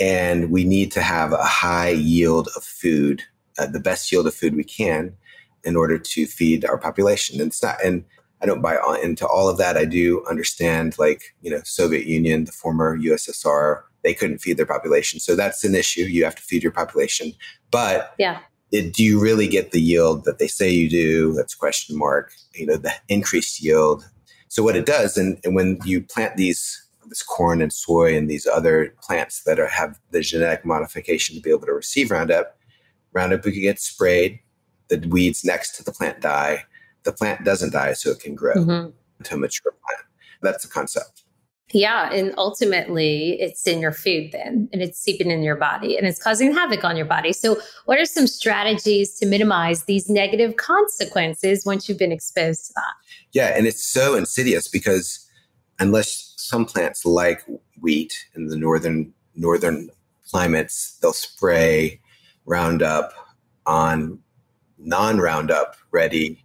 and 0.00 0.50
we 0.50 0.64
need 0.64 0.90
to 0.92 1.02
have 1.02 1.32
a 1.32 1.42
high 1.42 1.90
yield 1.90 2.48
of 2.56 2.64
food, 2.64 3.22
uh, 3.58 3.66
the 3.66 3.80
best 3.80 4.10
yield 4.10 4.26
of 4.26 4.34
food 4.34 4.56
we 4.56 4.64
can 4.64 5.16
in 5.64 5.76
order 5.76 5.98
to 5.98 6.26
feed 6.26 6.64
our 6.64 6.78
population. 6.78 7.40
And 7.40 7.48
it's 7.48 7.62
not, 7.62 7.76
and 7.84 8.04
I 8.44 8.46
don't 8.46 8.60
buy 8.60 8.76
into 9.02 9.26
all 9.26 9.48
of 9.48 9.56
that. 9.56 9.78
I 9.78 9.86
do 9.86 10.22
understand, 10.28 10.98
like, 10.98 11.34
you 11.40 11.50
know, 11.50 11.62
Soviet 11.64 12.04
Union, 12.04 12.44
the 12.44 12.52
former 12.52 12.98
USSR, 12.98 13.80
they 14.02 14.12
couldn't 14.12 14.40
feed 14.40 14.58
their 14.58 14.66
population. 14.66 15.18
So 15.18 15.34
that's 15.34 15.64
an 15.64 15.74
issue. 15.74 16.02
You 16.02 16.24
have 16.24 16.34
to 16.34 16.42
feed 16.42 16.62
your 16.62 16.70
population. 16.70 17.32
But 17.70 18.14
yeah. 18.18 18.40
It, 18.70 18.92
do 18.92 19.02
you 19.02 19.18
really 19.18 19.48
get 19.48 19.70
the 19.70 19.80
yield 19.80 20.26
that 20.26 20.38
they 20.38 20.46
say 20.46 20.68
you 20.68 20.90
do? 20.90 21.32
That's 21.32 21.54
a 21.54 21.56
question 21.56 21.96
mark. 21.96 22.32
You 22.52 22.66
know, 22.66 22.76
the 22.76 22.92
increased 23.08 23.62
yield. 23.62 24.04
So 24.48 24.62
what 24.62 24.76
it 24.76 24.84
does, 24.84 25.16
and, 25.16 25.40
and 25.42 25.54
when 25.54 25.78
you 25.86 26.02
plant 26.02 26.36
these 26.36 26.86
this 27.06 27.22
corn 27.22 27.62
and 27.62 27.72
soy 27.72 28.14
and 28.14 28.28
these 28.28 28.46
other 28.46 28.94
plants 29.00 29.44
that 29.44 29.58
are, 29.58 29.68
have 29.68 29.98
the 30.10 30.20
genetic 30.20 30.66
modification 30.66 31.34
to 31.34 31.40
be 31.40 31.50
able 31.50 31.66
to 31.66 31.72
receive 31.72 32.10
Roundup, 32.10 32.58
Roundup 33.14 33.42
could 33.42 33.54
get 33.54 33.80
sprayed. 33.80 34.38
The 34.88 34.98
weeds 35.08 35.44
next 35.46 35.76
to 35.76 35.84
the 35.84 35.92
plant 35.92 36.20
die 36.20 36.64
the 37.04 37.12
plant 37.12 37.44
doesn't 37.44 37.72
die 37.72 37.92
so 37.92 38.10
it 38.10 38.20
can 38.20 38.34
grow 38.34 38.54
mm-hmm. 38.54 38.90
into 39.18 39.34
a 39.34 39.38
mature 39.38 39.72
plant. 39.72 40.04
That's 40.42 40.64
the 40.64 40.70
concept. 40.70 41.24
Yeah. 41.72 42.12
And 42.12 42.34
ultimately, 42.36 43.40
it's 43.40 43.66
in 43.66 43.80
your 43.80 43.92
food 43.92 44.32
then, 44.32 44.68
and 44.72 44.82
it's 44.82 44.98
seeping 44.98 45.30
in 45.30 45.42
your 45.42 45.56
body 45.56 45.96
and 45.96 46.06
it's 46.06 46.22
causing 46.22 46.52
havoc 46.52 46.84
on 46.84 46.96
your 46.96 47.06
body. 47.06 47.32
So, 47.32 47.58
what 47.86 47.98
are 47.98 48.04
some 48.04 48.26
strategies 48.26 49.14
to 49.18 49.26
minimize 49.26 49.84
these 49.84 50.08
negative 50.08 50.56
consequences 50.56 51.64
once 51.64 51.88
you've 51.88 51.98
been 51.98 52.12
exposed 52.12 52.66
to 52.66 52.72
that? 52.76 52.92
Yeah. 53.32 53.56
And 53.56 53.66
it's 53.66 53.84
so 53.84 54.14
insidious 54.14 54.68
because 54.68 55.26
unless 55.78 56.34
some 56.36 56.66
plants 56.66 57.04
like 57.04 57.42
wheat 57.80 58.14
in 58.36 58.48
the 58.48 58.56
northern 58.56 59.12
northern 59.34 59.90
climates, 60.30 60.98
they'll 61.00 61.12
spray 61.12 62.00
Roundup 62.46 63.12
on 63.66 64.18
non 64.78 65.18
Roundup 65.18 65.76
ready 65.90 66.43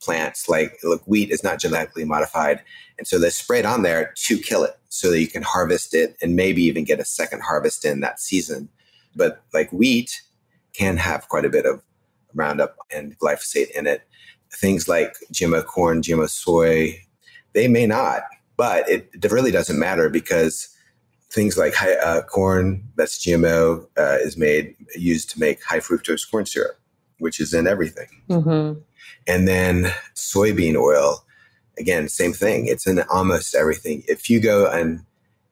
plants 0.00 0.48
like 0.48 0.78
look 0.82 1.02
wheat 1.06 1.30
is 1.30 1.44
not 1.44 1.58
genetically 1.58 2.04
modified 2.04 2.62
and 2.98 3.06
so 3.06 3.18
they 3.18 3.30
spray 3.30 3.58
it 3.58 3.66
on 3.66 3.82
there 3.82 4.12
to 4.16 4.38
kill 4.38 4.64
it 4.64 4.78
so 4.88 5.10
that 5.10 5.20
you 5.20 5.28
can 5.28 5.42
harvest 5.42 5.94
it 5.94 6.16
and 6.22 6.36
maybe 6.36 6.62
even 6.62 6.84
get 6.84 7.00
a 7.00 7.04
second 7.04 7.42
harvest 7.42 7.84
in 7.84 8.00
that 8.00 8.18
season 8.18 8.68
but 9.14 9.42
like 9.52 9.70
wheat 9.72 10.22
can 10.72 10.96
have 10.96 11.28
quite 11.28 11.44
a 11.44 11.50
bit 11.50 11.66
of 11.66 11.82
roundup 12.34 12.76
and 12.94 13.18
glyphosate 13.18 13.70
in 13.72 13.86
it 13.86 14.02
things 14.52 14.88
like 14.88 15.16
gmo 15.32 15.64
corn 15.64 16.00
gmo 16.00 16.28
soy 16.28 16.98
they 17.52 17.68
may 17.68 17.86
not 17.86 18.22
but 18.56 18.88
it, 18.88 19.08
it 19.14 19.32
really 19.32 19.50
doesn't 19.50 19.78
matter 19.78 20.08
because 20.10 20.74
things 21.30 21.56
like 21.56 21.74
high, 21.74 21.94
uh, 21.94 22.22
corn 22.22 22.82
that's 22.96 23.24
gmo 23.24 23.86
uh, 23.98 24.18
is 24.20 24.36
made 24.36 24.74
used 24.96 25.30
to 25.30 25.38
make 25.38 25.62
high 25.62 25.78
fructose 25.78 26.28
corn 26.28 26.46
syrup 26.46 26.80
which 27.20 27.38
is 27.38 27.54
in 27.54 27.66
everything. 27.66 28.08
Mm-hmm. 28.28 28.80
And 29.26 29.46
then 29.46 29.92
soybean 30.14 30.76
oil, 30.76 31.24
again, 31.78 32.08
same 32.08 32.32
thing. 32.32 32.66
It's 32.66 32.86
in 32.86 33.02
almost 33.10 33.54
everything. 33.54 34.02
If 34.08 34.30
you 34.30 34.40
go 34.40 34.70
and 34.70 35.00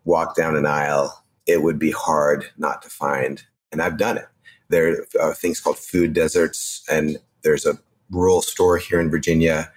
walk 0.05 0.37
down 0.37 0.57
an 0.57 0.67
aisle, 0.67 1.25
it 1.47 1.63
would 1.63 1.79
be 1.79 1.91
hard 1.91 2.47
not 2.59 2.83
to 2.83 2.91
find, 2.91 3.43
and 3.73 3.81
I've 3.81 3.97
done 3.97 4.19
it. 4.19 4.27
There 4.69 5.07
are 5.21 5.35
things 5.35 5.61
called 5.61 5.79
food 5.79 6.13
deserts, 6.13 6.83
and 6.91 7.19
there's 7.43 7.65
a 7.65 7.79
rural 8.11 8.43
store 8.43 8.77
here 8.77 9.01
in 9.01 9.11
Virginia. 9.11 9.73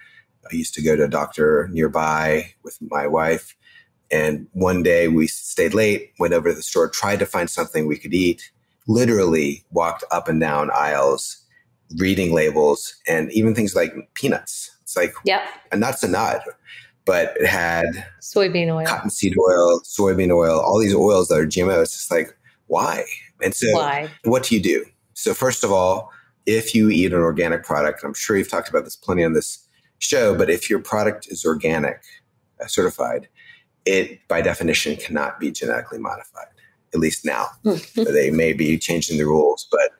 I 0.50 0.54
used 0.54 0.74
to 0.74 0.82
go 0.82 0.96
to 0.96 1.04
a 1.04 1.08
doctor 1.08 1.68
nearby 1.72 2.52
with 2.62 2.78
my 2.82 3.06
wife. 3.06 3.56
And 4.10 4.48
one 4.52 4.82
day 4.82 5.08
we 5.08 5.26
stayed 5.26 5.72
late, 5.72 6.12
went 6.18 6.34
over 6.34 6.50
to 6.50 6.54
the 6.54 6.62
store, 6.62 6.88
tried 6.88 7.20
to 7.20 7.26
find 7.26 7.48
something 7.48 7.86
we 7.86 7.96
could 7.96 8.12
eat, 8.12 8.50
literally 8.86 9.64
walked 9.70 10.04
up 10.10 10.28
and 10.28 10.38
down 10.38 10.70
aisles, 10.74 11.38
reading 11.98 12.32
labels, 12.32 12.94
and 13.06 13.30
even 13.32 13.54
things 13.54 13.74
like 13.74 13.92
peanuts. 14.14 14.70
It's 14.82 14.96
like, 14.96 15.14
yep. 15.24 15.42
and 15.70 15.82
that's 15.82 16.02
a 16.02 16.08
nod, 16.08 16.40
but 17.04 17.36
it 17.40 17.46
had 17.46 17.86
soybean 18.20 18.72
oil, 18.72 18.86
cottonseed 18.86 19.34
oil, 19.38 19.80
soybean 19.80 20.30
oil, 20.30 20.60
all 20.60 20.78
these 20.78 20.94
oils 20.94 21.28
that 21.28 21.38
are 21.38 21.46
GMO. 21.46 21.82
It's 21.82 21.92
just 21.92 22.10
like, 22.10 22.36
why? 22.66 23.04
And 23.42 23.54
so, 23.54 23.72
why? 23.72 24.10
what 24.24 24.44
do 24.44 24.54
you 24.54 24.60
do? 24.60 24.84
So, 25.14 25.34
first 25.34 25.64
of 25.64 25.72
all, 25.72 26.10
if 26.46 26.74
you 26.74 26.90
eat 26.90 27.12
an 27.12 27.20
organic 27.20 27.64
product, 27.64 28.02
I'm 28.04 28.14
sure 28.14 28.36
you've 28.36 28.50
talked 28.50 28.68
about 28.68 28.84
this 28.84 28.96
plenty 28.96 29.24
on 29.24 29.32
this 29.32 29.66
show, 29.98 30.34
but 30.36 30.50
if 30.50 30.68
your 30.68 30.80
product 30.80 31.28
is 31.28 31.44
organic, 31.44 32.02
uh, 32.60 32.66
certified, 32.66 33.28
it 33.84 34.20
by 34.28 34.40
definition 34.40 34.96
cannot 34.96 35.40
be 35.40 35.50
genetically 35.50 35.98
modified, 35.98 36.46
at 36.94 37.00
least 37.00 37.24
now. 37.24 37.46
they 37.94 38.30
may 38.30 38.52
be 38.52 38.78
changing 38.78 39.18
the 39.18 39.26
rules, 39.26 39.66
but, 39.70 39.90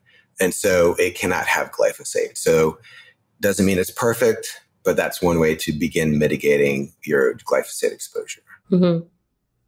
and 0.42 0.52
so 0.52 0.94
it 0.99 1.14
cannot 1.14 1.46
have 1.46 1.70
glyphosate. 1.70 2.37
So, 2.37 2.78
doesn't 3.40 3.64
mean 3.64 3.78
it's 3.78 3.90
perfect, 3.90 4.61
but 4.84 4.96
that's 4.96 5.22
one 5.22 5.38
way 5.38 5.54
to 5.56 5.72
begin 5.72 6.18
mitigating 6.18 6.92
your 7.04 7.34
glyphosate 7.37 7.92
exposure. 7.92 8.42
Mm-hmm. 8.70 9.06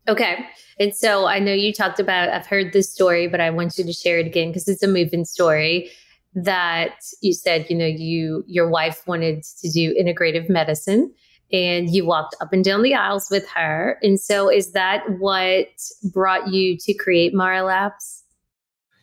Okay. 0.08 0.46
And 0.78 0.94
so 0.94 1.26
I 1.26 1.38
know 1.38 1.52
you 1.52 1.72
talked 1.72 2.00
about, 2.00 2.28
I've 2.28 2.46
heard 2.46 2.72
this 2.72 2.92
story, 2.92 3.26
but 3.26 3.40
I 3.40 3.50
want 3.50 3.78
you 3.78 3.84
to 3.84 3.92
share 3.92 4.18
it 4.18 4.26
again 4.26 4.48
because 4.48 4.68
it's 4.68 4.82
a 4.82 4.88
moving 4.88 5.24
story 5.24 5.90
that 6.34 6.96
you 7.22 7.32
said, 7.32 7.66
you 7.70 7.76
know, 7.76 7.86
you, 7.86 8.44
your 8.46 8.68
wife 8.68 9.06
wanted 9.06 9.44
to 9.60 9.70
do 9.70 9.94
integrative 9.94 10.48
medicine 10.50 11.12
and 11.52 11.94
you 11.94 12.04
walked 12.04 12.36
up 12.40 12.52
and 12.52 12.64
down 12.64 12.82
the 12.82 12.94
aisles 12.94 13.28
with 13.30 13.48
her. 13.50 13.98
And 14.02 14.20
so 14.20 14.50
is 14.50 14.72
that 14.72 15.02
what 15.18 15.68
brought 16.12 16.48
you 16.48 16.76
to 16.78 16.94
create 16.94 17.32
Mara 17.32 17.62
Labs? 17.62 18.24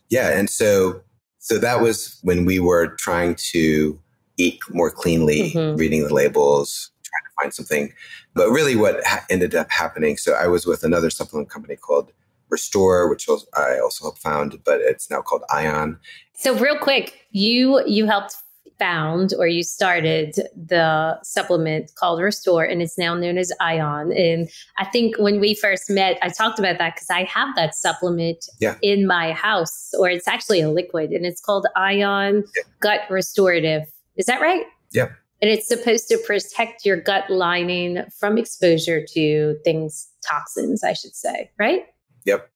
Yeah. 0.10 0.38
And 0.38 0.50
so, 0.50 1.02
so 1.42 1.58
that 1.58 1.82
was 1.82 2.20
when 2.22 2.46
we 2.46 2.60
were 2.60 2.96
trying 2.98 3.34
to 3.52 4.00
eat 4.38 4.60
more 4.70 4.92
cleanly, 4.92 5.52
mm-hmm. 5.52 5.76
reading 5.76 6.04
the 6.04 6.14
labels, 6.14 6.92
trying 7.04 7.24
to 7.24 7.42
find 7.42 7.54
something. 7.54 7.94
But 8.36 8.52
really, 8.52 8.76
what 8.76 9.04
ha- 9.04 9.26
ended 9.28 9.56
up 9.56 9.72
happening 9.72 10.18
so 10.18 10.34
I 10.34 10.46
was 10.46 10.68
with 10.68 10.84
another 10.84 11.10
supplement 11.10 11.50
company 11.50 11.76
called 11.76 12.12
Restore, 12.50 13.10
which 13.10 13.28
I 13.58 13.80
also 13.80 14.06
helped 14.06 14.20
found, 14.20 14.64
but 14.64 14.82
it's 14.82 15.10
now 15.10 15.22
called 15.24 15.42
Ion. 15.50 15.98
So, 16.34 16.56
real 16.56 16.78
quick, 16.78 17.26
you 17.32 17.84
you 17.88 18.06
helped 18.06 18.36
found 18.82 19.32
or 19.38 19.46
you 19.46 19.62
started 19.62 20.34
the 20.56 21.20
supplement 21.22 21.94
called 21.96 22.20
Restore, 22.20 22.64
and 22.64 22.82
it's 22.82 22.98
now 22.98 23.14
known 23.14 23.38
as 23.38 23.52
Ion. 23.62 24.12
And 24.12 24.50
I 24.80 24.86
think 24.86 25.18
when 25.20 25.40
we 25.40 25.54
first 25.54 25.88
met, 25.90 26.18
I 26.24 26.30
talked 26.30 26.58
about 26.58 26.80
that 26.80 26.96
because 26.96 27.12
I 27.12 27.24
have 27.26 27.56
that 27.56 27.76
supplement 27.76 28.44
yeah. 28.60 28.78
in 28.82 29.06
my 29.06 29.34
house, 29.34 29.92
or 30.00 30.10
it's 30.10 30.28
actually 30.28 30.62
a 30.62 30.70
liquid, 30.70 31.12
and 31.12 31.26
it's 31.26 31.40
called 31.40 31.68
Ion 31.76 32.44
yeah. 32.56 32.64
Gut 32.80 33.02
Restorative. 33.12 33.84
Is 34.18 34.26
that 34.26 34.42
right? 34.42 34.66
Yeah. 34.92 35.10
And 35.42 35.50
it's 35.52 35.68
supposed 35.68 36.08
to 36.08 36.18
protect 36.18 36.84
your 36.84 37.00
gut 37.00 37.30
lining 37.30 38.04
from 38.20 38.38
exposure 38.38 39.06
to 39.14 39.58
things, 39.64 40.08
toxins, 40.28 40.84
I 40.84 40.94
should 40.94 41.16
say, 41.16 41.52
right? 41.60 41.86
Yep. 42.26 42.50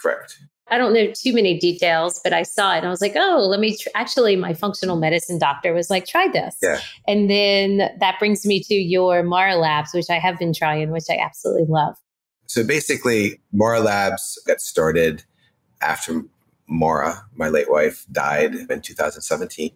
Correct. 0.00 0.38
I 0.70 0.78
don't 0.78 0.92
know 0.92 1.12
too 1.12 1.32
many 1.32 1.58
details, 1.58 2.20
but 2.22 2.32
I 2.32 2.42
saw 2.42 2.74
it 2.74 2.78
and 2.78 2.86
I 2.86 2.90
was 2.90 3.00
like, 3.00 3.14
oh, 3.16 3.46
let 3.48 3.60
me 3.60 3.76
tr-. 3.76 3.88
actually, 3.94 4.36
my 4.36 4.54
functional 4.54 4.96
medicine 4.96 5.38
doctor 5.38 5.72
was 5.72 5.90
like, 5.90 6.06
try 6.06 6.28
this. 6.28 6.56
Yeah. 6.62 6.80
And 7.08 7.28
then 7.28 7.90
that 7.98 8.18
brings 8.18 8.46
me 8.46 8.62
to 8.64 8.74
your 8.74 9.22
Mara 9.22 9.56
Labs, 9.56 9.92
which 9.92 10.10
I 10.10 10.18
have 10.18 10.38
been 10.38 10.52
trying, 10.52 10.90
which 10.90 11.04
I 11.10 11.16
absolutely 11.16 11.66
love. 11.68 11.96
So 12.46 12.64
basically, 12.64 13.40
Mara 13.52 13.80
Labs 13.80 14.40
got 14.46 14.60
started 14.60 15.24
after 15.80 16.22
Mara, 16.68 17.24
my 17.34 17.48
late 17.48 17.70
wife, 17.70 18.06
died 18.12 18.54
in 18.54 18.80
2017. 18.80 19.70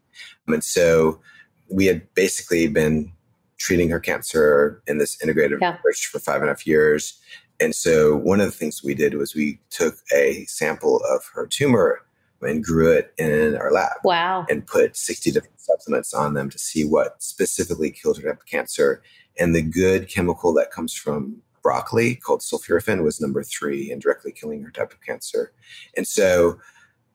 And 0.48 0.62
so 0.62 1.20
we 1.68 1.86
had 1.86 2.12
basically 2.14 2.68
been 2.68 3.12
treating 3.58 3.90
her 3.90 4.00
cancer 4.00 4.82
in 4.86 4.98
this 4.98 5.16
integrative 5.24 5.58
yeah. 5.60 5.76
approach 5.76 6.06
for 6.06 6.18
five 6.18 6.40
and 6.40 6.44
a 6.44 6.48
half 6.48 6.66
years. 6.66 7.18
And 7.61 7.75
so 7.75 8.16
one 8.16 8.40
of 8.40 8.46
the 8.46 8.56
things 8.56 8.82
we 8.82 8.94
did 8.94 9.14
was 9.14 9.34
we 9.34 9.61
took 9.70 9.96
a 10.14 10.44
sample 10.46 11.00
of 11.11 11.25
her 11.34 11.46
tumor 11.46 12.00
and 12.42 12.62
grew 12.62 12.92
it 12.92 13.14
in 13.16 13.56
our 13.56 13.70
lab. 13.70 13.92
Wow. 14.04 14.46
And 14.50 14.66
put 14.66 14.96
60 14.96 15.30
different 15.30 15.61
supplements 15.61 16.12
on 16.12 16.34
them 16.34 16.50
to 16.50 16.58
see 16.58 16.84
what 16.84 17.23
specifically 17.23 17.90
killed 17.90 18.18
her 18.18 18.28
type 18.28 18.40
of 18.40 18.46
cancer. 18.46 19.02
And 19.38 19.54
the 19.54 19.62
good 19.62 20.08
chemical 20.08 20.52
that 20.54 20.70
comes 20.70 20.94
from 20.94 21.42
broccoli 21.62 22.14
called 22.14 22.40
sulforaphane 22.40 23.02
was 23.02 23.20
number 23.20 23.42
three 23.42 23.90
in 23.90 23.99
directly 23.99 24.30
killing 24.30 24.62
her 24.62 24.70
type 24.70 24.92
of 24.92 25.00
cancer. 25.00 25.52
And 25.96 26.06
so 26.06 26.58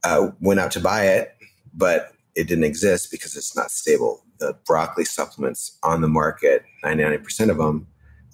uh, 0.03 0.29
went 0.39 0.59
out 0.59 0.71
to 0.71 0.79
buy 0.79 1.05
it, 1.05 1.35
but 1.73 2.13
it 2.35 2.47
didn't 2.47 2.63
exist 2.63 3.11
because 3.11 3.35
it's 3.35 3.55
not 3.55 3.69
stable. 3.69 4.23
The 4.39 4.57
broccoli 4.65 5.05
supplements 5.05 5.77
on 5.83 6.01
the 6.01 6.07
market, 6.07 6.63
99% 6.83 7.49
of 7.49 7.57
them 7.57 7.87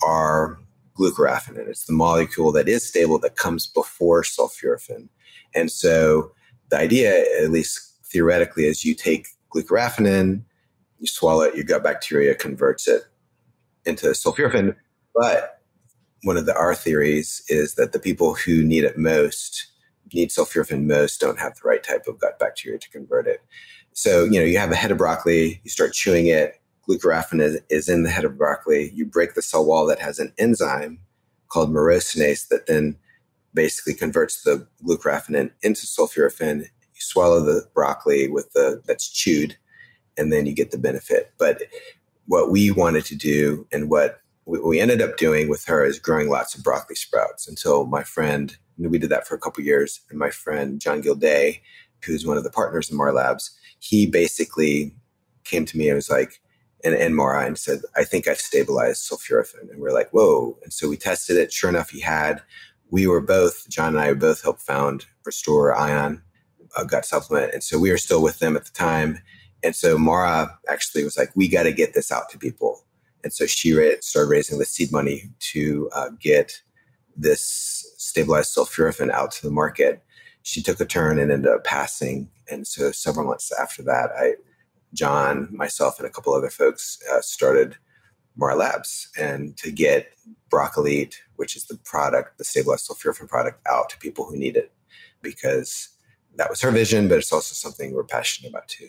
are 0.04 0.60
glucoraphanin. 0.98 1.68
It's 1.68 1.86
the 1.86 1.94
molecule 1.94 2.52
that 2.54 2.68
is 2.68 2.88
stable 2.88 3.20
that 3.20 3.36
comes 3.36 3.68
before 3.68 4.24
sulforaphane. 4.24 5.10
And 5.54 5.72
so 5.72 6.32
the 6.70 6.78
idea, 6.78 7.26
at 7.42 7.52
least 7.52 7.98
theoretically, 8.06 8.66
is 8.66 8.86
you 8.86 8.96
take 8.96 9.28
glucoraphanin, 9.54 10.44
you 11.00 11.08
swallow 11.08 11.44
it, 11.44 11.56
your 11.56 11.66
gut 11.66 11.84
bacteria 11.84 12.36
converts 12.36 12.88
it 12.88 13.04
into 13.86 14.08
sulforaphane. 14.08 14.76
But 15.14 15.62
one 16.24 16.38
of 16.38 16.46
the 16.46 16.56
our 16.56 16.76
theories 16.76 17.44
is 17.48 17.76
that 17.76 17.92
the 17.92 18.00
people 18.00 18.34
who 18.34 18.64
need 18.64 18.84
it 18.84 18.98
most, 18.98 19.68
need 20.14 20.30
sulforaphane 20.30 20.86
most, 20.86 21.20
don't 21.20 21.40
have 21.40 21.56
the 21.56 21.68
right 21.68 21.84
type 21.84 22.08
of 22.08 22.20
gut 22.20 22.40
bacteria 22.40 22.80
to 22.80 22.90
convert 22.90 23.28
it. 23.28 23.42
So, 23.94 24.26
you 24.26 24.40
know, 24.40 24.46
you 24.46 24.58
have 24.58 24.72
a 24.72 24.76
head 24.76 24.92
of 24.92 24.98
broccoli, 24.98 25.62
you 25.64 25.70
start 25.70 25.94
chewing 25.94 26.28
it, 26.28 26.60
glucoraphanin 26.88 27.42
is, 27.42 27.62
is 27.70 27.90
in 27.90 28.04
the 28.04 28.10
head 28.10 28.26
of 28.26 28.38
broccoli. 28.38 28.92
You 28.94 29.06
break 29.06 29.34
the 29.34 29.42
cell 29.42 29.66
wall 29.66 29.86
that 29.88 30.00
has 30.00 30.20
an 30.20 30.34
enzyme 30.38 31.00
called 31.48 31.72
myrosinase 31.72 32.48
that 32.50 32.68
then 32.68 32.98
basically 33.54 33.94
converts 33.94 34.44
the 34.44 34.68
glucoraphanin 34.84 35.52
into 35.64 35.86
sulforaphane. 35.86 36.62
You 36.62 37.02
swallow 37.02 37.42
the 37.42 37.68
broccoli 37.74 38.28
with 38.28 38.52
the 38.54 38.82
that's 38.86 39.10
chewed, 39.10 39.58
and 40.18 40.32
then 40.32 40.46
you 40.46 40.54
get 40.54 40.72
the 40.72 40.78
benefit. 40.78 41.32
But 41.38 41.64
what 42.28 42.52
we 42.52 42.72
wanted 42.72 43.06
to 43.06 43.16
do 43.16 43.68
and 43.72 43.90
what 43.90 44.20
we 44.46 44.80
ended 44.80 45.02
up 45.02 45.18
doing 45.18 45.50
with 45.50 45.66
her 45.66 45.86
is 45.86 46.00
growing 46.00 46.30
lots 46.30 46.56
of 46.56 46.64
broccoli 46.64 46.96
sprouts 46.96 47.48
until 47.48 47.86
my 47.86 48.04
friend, 48.04 48.56
we 48.78 49.00
did 49.00 49.10
that 49.10 49.28
for 49.28 49.36
a 49.36 49.40
couple 49.40 49.64
years, 49.64 50.02
and 50.10 50.20
my 50.20 50.30
friend 50.30 50.80
John 50.80 51.02
Gilday, 51.02 51.62
who's 52.04 52.26
one 52.26 52.38
of 52.38 52.44
the 52.44 52.52
partners 52.52 52.90
in 52.90 52.98
Mara 52.98 53.14
Labs, 53.14 53.58
he 53.80 54.06
basically 54.06 54.96
came 55.44 55.66
to 55.66 55.78
me 55.78 55.88
and 55.90 55.96
was 55.96 56.10
like, 56.10 56.42
and, 56.84 56.94
and 56.94 57.16
Mara 57.16 57.46
and 57.46 57.58
said, 57.58 57.82
I 57.96 58.04
think 58.04 58.28
I've 58.28 58.40
stabilized 58.40 59.10
sulforaphane. 59.10 59.72
And 59.72 59.80
we're 59.80 59.94
like, 59.94 60.12
whoa. 60.12 60.58
And 60.64 60.72
so 60.72 60.90
we 60.90 60.98
tested 60.98 61.38
it. 61.38 61.52
Sure 61.52 61.70
enough, 61.70 61.90
he 61.90 62.02
had. 62.02 62.42
We 62.92 63.08
were 63.08 63.22
both, 63.22 63.68
John 63.70 63.96
and 63.96 64.00
I 64.00 64.14
both 64.14 64.44
helped 64.44 64.62
found 64.62 65.06
Restore 65.26 65.76
Ion, 65.76 66.22
a 66.78 66.86
gut 66.86 67.06
supplement. 67.06 67.54
And 67.54 67.64
so 67.64 67.80
we 67.80 67.90
were 67.90 67.98
still 67.98 68.22
with 68.22 68.40
them 68.40 68.56
at 68.56 68.66
the 68.66 68.72
time. 68.72 69.20
And 69.64 69.76
so 69.76 69.98
Mara 69.98 70.60
actually 70.70 71.04
was 71.04 71.18
like, 71.18 71.32
we 71.36 71.48
got 71.48 71.64
to 71.64 71.72
get 71.72 71.94
this 71.94 72.12
out 72.12 72.30
to 72.30 72.38
people. 72.38 72.84
And 73.24 73.34
so 73.34 73.48
she 73.48 73.72
started 74.02 74.30
raising 74.30 74.60
the 74.60 74.66
seed 74.66 74.92
money 74.92 75.32
to 75.40 75.90
uh, 75.96 76.10
get 76.20 76.62
this 77.18 77.92
stabilized 77.98 78.56
sulforaphane 78.56 79.10
out 79.10 79.32
to 79.32 79.42
the 79.42 79.52
market. 79.52 80.04
She 80.44 80.62
took 80.62 80.80
a 80.80 80.86
turn 80.86 81.18
and 81.18 81.32
ended 81.32 81.52
up 81.52 81.64
passing. 81.64 82.30
And 82.52 82.68
so 82.68 82.92
several 82.92 83.26
months 83.26 83.52
after 83.60 83.82
that, 83.84 84.12
I 84.16 84.34
John, 84.96 85.50
myself, 85.52 86.00
and 86.00 86.08
a 86.08 86.12
couple 86.12 86.34
other 86.34 86.50
folks 86.50 86.98
uh, 87.12 87.22
started 87.22 87.78
Mara 88.36 88.56
Labs 88.56 89.10
and 89.18 89.56
to 89.58 89.72
get 89.72 90.14
BrocElite, 90.50 91.16
which 91.36 91.56
is 91.56 91.66
the 91.66 91.78
product, 91.78 92.38
the 92.38 92.44
stabilized 92.44 92.90
sulforaphane 92.90 93.30
product, 93.30 93.66
out 93.68 93.90
to 93.90 93.98
people 93.98 94.26
who 94.26 94.38
need 94.38 94.58
it 94.58 94.72
because 95.22 95.90
that 96.36 96.50
was 96.50 96.62
her 96.62 96.72
vision, 96.72 97.08
but 97.08 97.18
it's 97.18 97.32
also 97.32 97.54
something 97.54 97.94
we're 97.94 98.04
passionate 98.04 98.50
about 98.50 98.68
too. 98.68 98.88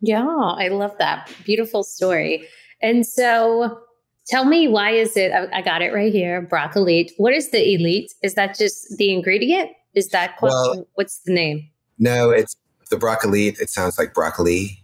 Yeah, 0.00 0.26
I 0.26 0.68
love 0.68 0.96
that. 0.98 1.30
Beautiful 1.44 1.82
story. 1.82 2.46
And 2.82 3.06
so 3.06 3.80
tell 4.26 4.44
me, 4.44 4.68
why 4.68 4.90
is 4.90 5.16
it? 5.16 5.32
I, 5.32 5.58
I 5.58 5.62
got 5.62 5.82
it 5.82 5.92
right 5.92 6.12
here 6.12 6.46
BrocElite. 6.50 7.12
What 7.16 7.32
is 7.32 7.50
the 7.50 7.74
elite? 7.74 8.12
Is 8.22 8.34
that 8.34 8.56
just 8.58 8.96
the 8.98 9.12
ingredient? 9.12 9.70
Is 9.94 10.08
that 10.08 10.36
well, 10.42 10.86
what's 10.94 11.20
the 11.20 11.32
name? 11.32 11.68
No, 11.98 12.30
it's 12.30 12.56
the 12.90 12.96
BrocElite. 12.96 13.60
It 13.60 13.70
sounds 13.70 13.98
like 13.98 14.12
broccoli 14.12 14.83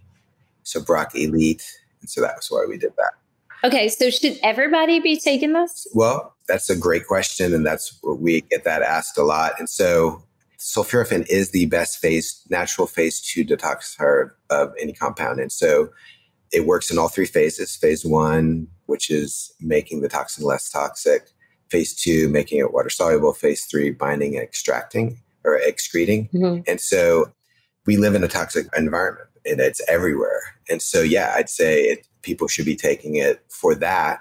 so 0.71 0.81
BrocElite 0.81 1.63
And 2.01 2.09
so 2.09 2.21
that 2.21 2.35
was 2.37 2.47
why 2.49 2.65
we 2.67 2.77
did 2.77 2.93
that. 2.97 3.13
Okay, 3.63 3.89
so 3.89 4.09
should 4.09 4.39
everybody 4.41 4.99
be 4.99 5.19
taking 5.19 5.53
this? 5.53 5.85
Well, 5.93 6.35
that's 6.47 6.69
a 6.69 6.75
great 6.75 7.05
question, 7.05 7.53
and 7.53 7.65
that's 7.65 7.97
what 8.01 8.19
we 8.19 8.41
get 8.41 8.63
that 8.63 8.81
asked 8.81 9.17
a 9.17 9.23
lot. 9.23 9.53
And 9.59 9.69
so, 9.69 10.23
sulforaphane 10.57 11.27
is 11.29 11.51
the 11.51 11.67
best 11.67 11.99
phase, 11.99 12.41
natural 12.49 12.87
phase 12.87 13.21
two 13.21 13.45
detoxifier 13.45 14.31
of 14.49 14.73
any 14.79 14.93
compound, 14.93 15.39
and 15.39 15.51
so 15.51 15.89
it 16.51 16.65
works 16.65 16.89
in 16.89 16.97
all 16.97 17.07
three 17.07 17.27
phases. 17.27 17.75
Phase 17.75 18.03
one, 18.03 18.67
which 18.87 19.11
is 19.11 19.53
making 19.61 20.01
the 20.01 20.09
toxin 20.09 20.43
less 20.43 20.69
toxic. 20.69 21.29
Phase 21.69 21.93
two, 21.93 22.29
making 22.29 22.59
it 22.59 22.73
water 22.73 22.89
soluble. 22.89 23.31
Phase 23.31 23.65
three, 23.65 23.91
binding 23.91 24.35
and 24.35 24.43
extracting 24.43 25.21
or 25.43 25.55
excreting. 25.55 26.29
Mm-hmm. 26.33 26.61
And 26.67 26.81
so, 26.81 27.31
we 27.85 27.97
live 27.97 28.15
in 28.15 28.23
a 28.23 28.27
toxic 28.27 28.67
environment, 28.75 29.29
and 29.45 29.59
it's 29.59 29.81
everywhere. 29.87 30.41
And 30.69 30.81
so, 30.81 31.01
yeah, 31.01 31.33
I'd 31.35 31.49
say 31.49 31.81
it, 31.81 32.07
people 32.21 32.47
should 32.47 32.65
be 32.65 32.75
taking 32.75 33.15
it 33.15 33.43
for 33.49 33.75
that. 33.75 34.19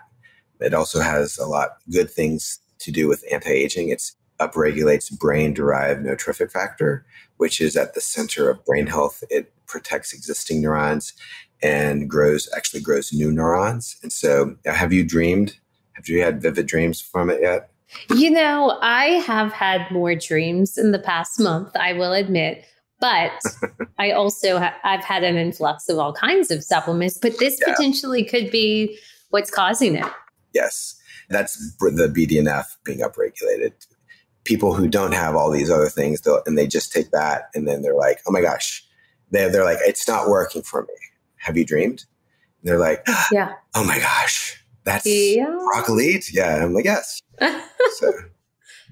It 0.61 0.75
also 0.75 1.01
has 1.01 1.39
a 1.39 1.47
lot 1.47 1.77
good 1.91 2.11
things 2.11 2.61
to 2.81 2.91
do 2.91 3.09
with 3.09 3.25
anti-aging. 3.31 3.89
It's 3.89 4.17
upregulates 4.39 5.11
brain-derived 5.17 6.05
neurotrophic 6.05 6.51
factor, 6.51 7.05
which 7.37 7.61
is 7.61 7.77
at 7.77 7.95
the 7.95 8.01
center 8.01 8.49
of 8.49 8.65
brain 8.65 8.87
health. 8.87 9.23
It 9.31 9.53
protects 9.67 10.13
existing 10.13 10.63
neurons 10.63 11.13
and 11.63 12.09
grows 12.09 12.49
actually 12.57 12.81
grows 12.81 13.13
new 13.13 13.31
neurons. 13.31 13.97
And 14.03 14.13
so, 14.13 14.57
have 14.65 14.93
you 14.93 15.05
dreamed? 15.05 15.59
Have 15.93 16.09
you 16.09 16.23
had 16.23 16.41
vivid 16.41 16.67
dreams 16.67 17.01
from 17.01 17.29
it 17.29 17.43
yet? 17.43 17.71
You 18.15 18.31
know, 18.31 18.79
I 18.81 19.05
have 19.27 19.53
had 19.53 19.91
more 19.91 20.15
dreams 20.15 20.79
in 20.79 20.93
the 20.93 20.99
past 20.99 21.41
month, 21.41 21.75
I 21.77 21.93
will 21.93 22.13
admit. 22.13 22.65
But 23.01 23.33
I 23.99 24.13
also 24.13 24.59
ha- 24.59 24.77
I've 24.85 25.05
had 25.05 25.25
an 25.25 25.37
influx 25.37 25.89
of 25.89 25.99
all 25.99 26.13
kinds 26.13 26.51
of 26.51 26.63
supplements, 26.63 27.19
but 27.19 27.39
this 27.39 27.59
yeah. 27.61 27.73
potentially 27.73 28.25
could 28.25 28.51
be 28.51 28.99
what's 29.31 29.51
causing 29.51 29.97
it. 29.97 30.07
Yes, 30.53 31.01
that's 31.29 31.75
the 31.79 32.13
BDNF 32.15 32.67
being 32.85 33.01
upregulated. 33.01 33.73
People 34.45 34.75
who 34.75 34.89
don't 34.89 35.13
have 35.13 35.37
all 35.37 35.51
these 35.51 35.71
other 35.71 35.89
things, 35.89 36.21
and 36.47 36.57
they 36.57 36.67
just 36.67 36.93
take 36.93 37.11
that, 37.11 37.51
and 37.55 37.69
then 37.69 37.83
they're 37.83 37.95
like, 37.95 38.21
"Oh 38.27 38.33
my 38.33 38.41
gosh," 38.41 38.85
they're, 39.31 39.51
they're 39.51 39.65
like, 39.65 39.79
"It's 39.83 40.09
not 40.09 40.29
working 40.29 40.63
for 40.63 40.83
me." 40.83 40.95
Have 41.37 41.57
you 41.57 41.65
dreamed? 41.65 42.05
And 42.61 42.71
they're 42.71 42.79
like, 42.79 43.03
ah, 43.07 43.29
"Yeah." 43.31 43.53
Oh 43.75 43.85
my 43.85 43.99
gosh, 43.99 44.61
that's 44.85 45.07
yeah. 45.07 45.57
broccoli. 45.73 46.23
Yeah, 46.33 46.65
I'm 46.65 46.75
like, 46.75 46.85
yes. 46.85 47.21
so 47.41 48.13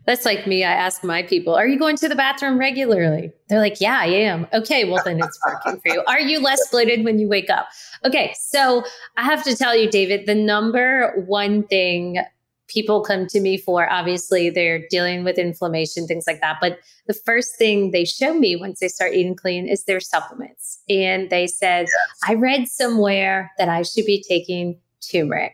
that's 0.08 0.24
like 0.24 0.46
me. 0.46 0.64
I 0.64 0.72
ask 0.72 1.04
my 1.04 1.22
people, 1.22 1.54
are 1.54 1.68
you 1.68 1.78
going 1.78 1.94
to 1.96 2.08
the 2.08 2.14
bathroom 2.14 2.58
regularly? 2.58 3.30
They're 3.50 3.58
like, 3.58 3.78
yeah, 3.78 3.98
I 4.00 4.06
am. 4.06 4.46
Okay, 4.54 4.90
well, 4.90 5.02
then 5.04 5.20
it's 5.22 5.38
working 5.44 5.78
for 5.82 5.88
you. 5.92 6.02
Are 6.06 6.18
you 6.18 6.40
less 6.40 6.66
bloated 6.70 7.04
when 7.04 7.18
you 7.18 7.28
wake 7.28 7.50
up? 7.50 7.68
Okay, 8.06 8.34
so 8.40 8.84
I 9.18 9.24
have 9.24 9.44
to 9.44 9.54
tell 9.54 9.76
you, 9.76 9.90
David, 9.90 10.24
the 10.24 10.34
number 10.34 11.12
one 11.26 11.62
thing 11.64 12.20
people 12.68 13.02
come 13.02 13.26
to 13.26 13.38
me 13.38 13.58
for, 13.58 13.86
obviously, 13.90 14.48
they're 14.48 14.82
dealing 14.88 15.24
with 15.24 15.36
inflammation, 15.36 16.06
things 16.06 16.24
like 16.26 16.40
that. 16.40 16.56
But 16.58 16.78
the 17.06 17.12
first 17.12 17.56
thing 17.56 17.90
they 17.90 18.06
show 18.06 18.32
me 18.32 18.56
once 18.56 18.80
they 18.80 18.88
start 18.88 19.12
eating 19.12 19.36
clean 19.36 19.68
is 19.68 19.84
their 19.84 20.00
supplements. 20.00 20.80
And 20.88 21.28
they 21.28 21.46
said, 21.46 21.82
yes. 21.82 22.18
I 22.26 22.32
read 22.32 22.66
somewhere 22.66 23.52
that 23.58 23.68
I 23.68 23.82
should 23.82 24.06
be 24.06 24.24
taking 24.26 24.80
turmeric. 25.02 25.52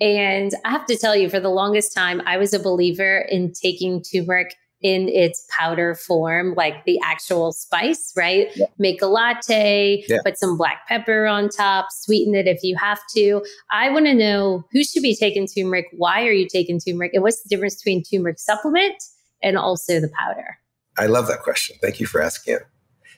And 0.00 0.52
I 0.64 0.70
have 0.70 0.86
to 0.86 0.96
tell 0.96 1.16
you, 1.16 1.28
for 1.28 1.40
the 1.40 1.48
longest 1.48 1.94
time, 1.94 2.22
I 2.24 2.36
was 2.36 2.52
a 2.52 2.58
believer 2.58 3.26
in 3.30 3.52
taking 3.52 4.02
turmeric 4.02 4.54
in 4.80 5.08
its 5.08 5.44
powder 5.50 5.94
form, 5.94 6.54
like 6.54 6.84
the 6.84 7.00
actual 7.02 7.52
spice, 7.52 8.12
right? 8.16 8.48
Yeah. 8.54 8.66
Make 8.78 9.02
a 9.02 9.06
latte, 9.06 10.04
yeah. 10.08 10.18
put 10.24 10.38
some 10.38 10.56
black 10.56 10.86
pepper 10.86 11.26
on 11.26 11.48
top, 11.48 11.88
sweeten 11.90 12.34
it 12.34 12.46
if 12.46 12.62
you 12.62 12.76
have 12.76 13.00
to. 13.16 13.44
I 13.70 13.90
want 13.90 14.06
to 14.06 14.14
know 14.14 14.64
who 14.70 14.84
should 14.84 15.02
be 15.02 15.16
taking 15.16 15.48
turmeric, 15.48 15.86
why 15.92 16.24
are 16.26 16.32
you 16.32 16.46
taking 16.48 16.78
turmeric, 16.78 17.12
and 17.14 17.22
what's 17.22 17.42
the 17.42 17.48
difference 17.48 17.82
between 17.82 18.04
turmeric 18.04 18.38
supplement 18.38 19.02
and 19.42 19.58
also 19.58 20.00
the 20.00 20.10
powder? 20.16 20.58
I 20.96 21.06
love 21.06 21.26
that 21.28 21.42
question. 21.42 21.76
Thank 21.82 21.98
you 21.98 22.06
for 22.06 22.22
asking 22.22 22.54
it. 22.54 22.62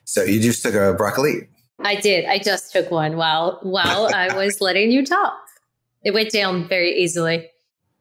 So 0.05 0.23
you 0.23 0.41
just 0.41 0.63
took 0.63 0.75
a 0.75 0.97
BrocElite. 0.99 1.49
I 1.83 1.97
did. 1.97 2.27
I 2.27 2.39
just 2.39 2.73
took 2.73 2.91
one 2.91 3.17
while 3.17 3.59
while 3.63 4.11
I 4.15 4.35
was 4.37 4.61
letting 4.61 4.91
you 4.91 5.05
talk. 5.05 5.39
It 6.03 6.13
went 6.13 6.31
down 6.31 6.69
very 6.69 6.93
easily. 6.97 7.49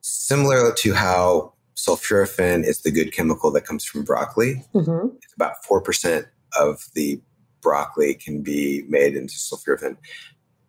Similar 0.01 0.73
to 0.79 0.93
how 0.93 1.53
sulforaphane 1.75 2.63
is 2.63 2.81
the 2.81 2.91
good 2.91 3.13
chemical 3.13 3.51
that 3.51 3.65
comes 3.65 3.83
from 3.85 4.03
broccoli. 4.03 4.63
Mm-hmm. 4.73 5.15
It's 5.21 5.33
about 5.33 5.63
4% 5.69 6.25
of 6.57 6.85
the 6.93 7.21
broccoli 7.61 8.13
can 8.13 8.41
be 8.41 8.83
made 8.87 9.15
into 9.15 9.33
sulforaphane. 9.33 9.97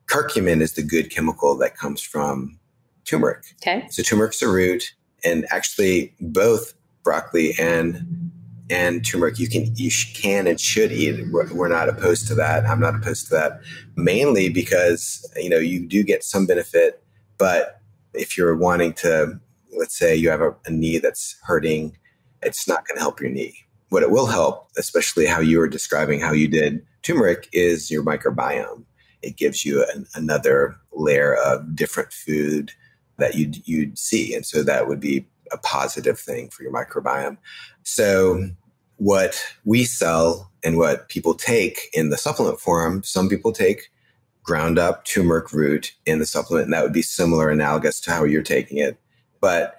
Curcumin 0.06 0.60
is 0.60 0.72
the 0.72 0.82
good 0.82 1.10
chemical 1.10 1.56
that 1.58 1.76
comes 1.76 2.00
from 2.00 2.58
turmeric. 3.04 3.44
Okay. 3.62 3.86
So 3.90 4.02
turmeric's 4.02 4.42
a 4.42 4.48
root, 4.48 4.92
and 5.24 5.46
actually 5.50 6.14
both 6.20 6.74
broccoli 7.02 7.54
and 7.58 8.30
and 8.68 9.04
turmeric 9.04 9.38
you 9.38 9.48
can 9.48 9.74
you 9.76 9.90
can 10.14 10.46
and 10.46 10.60
should 10.60 10.92
eat. 10.92 11.26
We're, 11.30 11.52
we're 11.52 11.68
not 11.68 11.88
opposed 11.88 12.28
to 12.28 12.34
that. 12.36 12.66
I'm 12.66 12.80
not 12.80 12.94
opposed 12.94 13.28
to 13.28 13.34
that 13.34 13.60
mainly 13.96 14.48
because 14.48 15.28
you 15.36 15.48
know 15.48 15.58
you 15.58 15.86
do 15.86 16.02
get 16.02 16.24
some 16.24 16.46
benefit 16.46 17.02
but 17.40 17.80
if 18.12 18.36
you're 18.36 18.54
wanting 18.54 18.92
to, 18.92 19.40
let's 19.76 19.98
say 19.98 20.14
you 20.14 20.28
have 20.28 20.42
a, 20.42 20.54
a 20.66 20.70
knee 20.70 20.98
that's 20.98 21.36
hurting, 21.42 21.96
it's 22.42 22.68
not 22.68 22.86
going 22.86 22.96
to 22.96 23.02
help 23.02 23.18
your 23.18 23.30
knee. 23.30 23.56
What 23.88 24.02
it 24.02 24.10
will 24.10 24.26
help, 24.26 24.68
especially 24.76 25.24
how 25.24 25.40
you 25.40 25.58
were 25.58 25.66
describing 25.66 26.20
how 26.20 26.32
you 26.32 26.46
did 26.46 26.86
turmeric, 27.02 27.48
is 27.52 27.90
your 27.90 28.04
microbiome. 28.04 28.84
It 29.22 29.36
gives 29.36 29.64
you 29.64 29.86
an, 29.94 30.06
another 30.14 30.76
layer 30.92 31.34
of 31.34 31.74
different 31.74 32.12
food 32.12 32.72
that 33.16 33.34
you'd, 33.34 33.66
you'd 33.66 33.98
see. 33.98 34.34
And 34.34 34.44
so 34.44 34.62
that 34.62 34.86
would 34.86 35.00
be 35.00 35.26
a 35.50 35.56
positive 35.56 36.18
thing 36.18 36.50
for 36.50 36.62
your 36.62 36.72
microbiome. 36.72 37.38
So, 37.84 38.50
what 38.98 39.42
we 39.64 39.84
sell 39.84 40.52
and 40.62 40.76
what 40.76 41.08
people 41.08 41.32
take 41.32 41.88
in 41.94 42.10
the 42.10 42.18
supplement 42.18 42.60
form, 42.60 43.02
some 43.02 43.30
people 43.30 43.50
take 43.50 43.90
ground 44.50 44.80
up 44.80 45.04
turmeric 45.04 45.52
root 45.52 45.94
in 46.06 46.18
the 46.18 46.26
supplement, 46.26 46.64
and 46.64 46.72
that 46.72 46.82
would 46.82 46.92
be 46.92 47.02
similar, 47.02 47.50
analogous 47.50 48.00
to 48.00 48.10
how 48.10 48.24
you're 48.24 48.42
taking 48.42 48.78
it. 48.78 48.98
But 49.40 49.78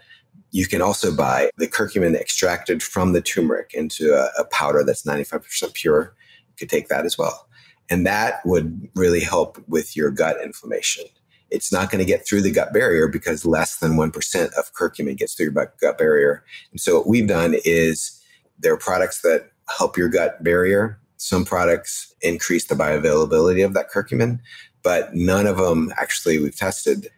you 0.51 0.65
can 0.65 0.81
also 0.81 1.13
buy 1.13 1.49
the 1.57 1.67
curcumin 1.67 2.15
extracted 2.15 2.81
from 2.81 3.11
the 3.11 3.21
turmeric 3.21 3.73
into 3.73 4.13
a, 4.13 4.29
a 4.39 4.45
powder 4.45 4.81
that's 4.85 5.03
95% 5.03 5.73
pure. 5.73 6.15
You 6.47 6.53
could 6.57 6.69
take 6.69 6.87
that 6.87 7.03
as 7.05 7.17
well. 7.17 7.49
And 7.89 8.07
that 8.07 8.45
would 8.45 8.87
really 8.95 9.19
help 9.19 9.61
with 9.67 9.97
your 9.97 10.09
gut 10.09 10.37
inflammation. 10.41 11.03
It's 11.49 11.73
not 11.73 11.91
going 11.91 11.99
to 11.99 12.09
get 12.09 12.25
through 12.25 12.41
the 12.41 12.51
gut 12.51 12.71
barrier 12.71 13.09
because 13.09 13.45
less 13.45 13.75
than 13.79 13.97
1% 13.97 14.53
of 14.53 14.73
curcumin 14.73 15.17
gets 15.17 15.33
through 15.33 15.51
your 15.51 15.73
gut 15.81 15.97
barrier. 15.97 16.45
And 16.71 16.79
so 16.79 16.99
what 16.99 17.07
we've 17.07 17.27
done 17.27 17.55
is 17.65 18.23
there 18.57 18.71
are 18.71 18.77
products 18.77 19.19
that 19.23 19.51
help 19.67 19.97
your 19.97 20.07
gut 20.07 20.41
barrier 20.41 21.00
some 21.21 21.45
products 21.45 22.15
increase 22.23 22.65
the 22.65 22.73
bioavailability 22.73 23.63
of 23.63 23.75
that 23.75 23.91
curcumin, 23.91 24.39
but 24.81 25.13
none 25.13 25.45
of 25.45 25.57
them 25.57 25.93
actually 25.95 26.39
we've 26.39 26.55
tested 26.55 27.09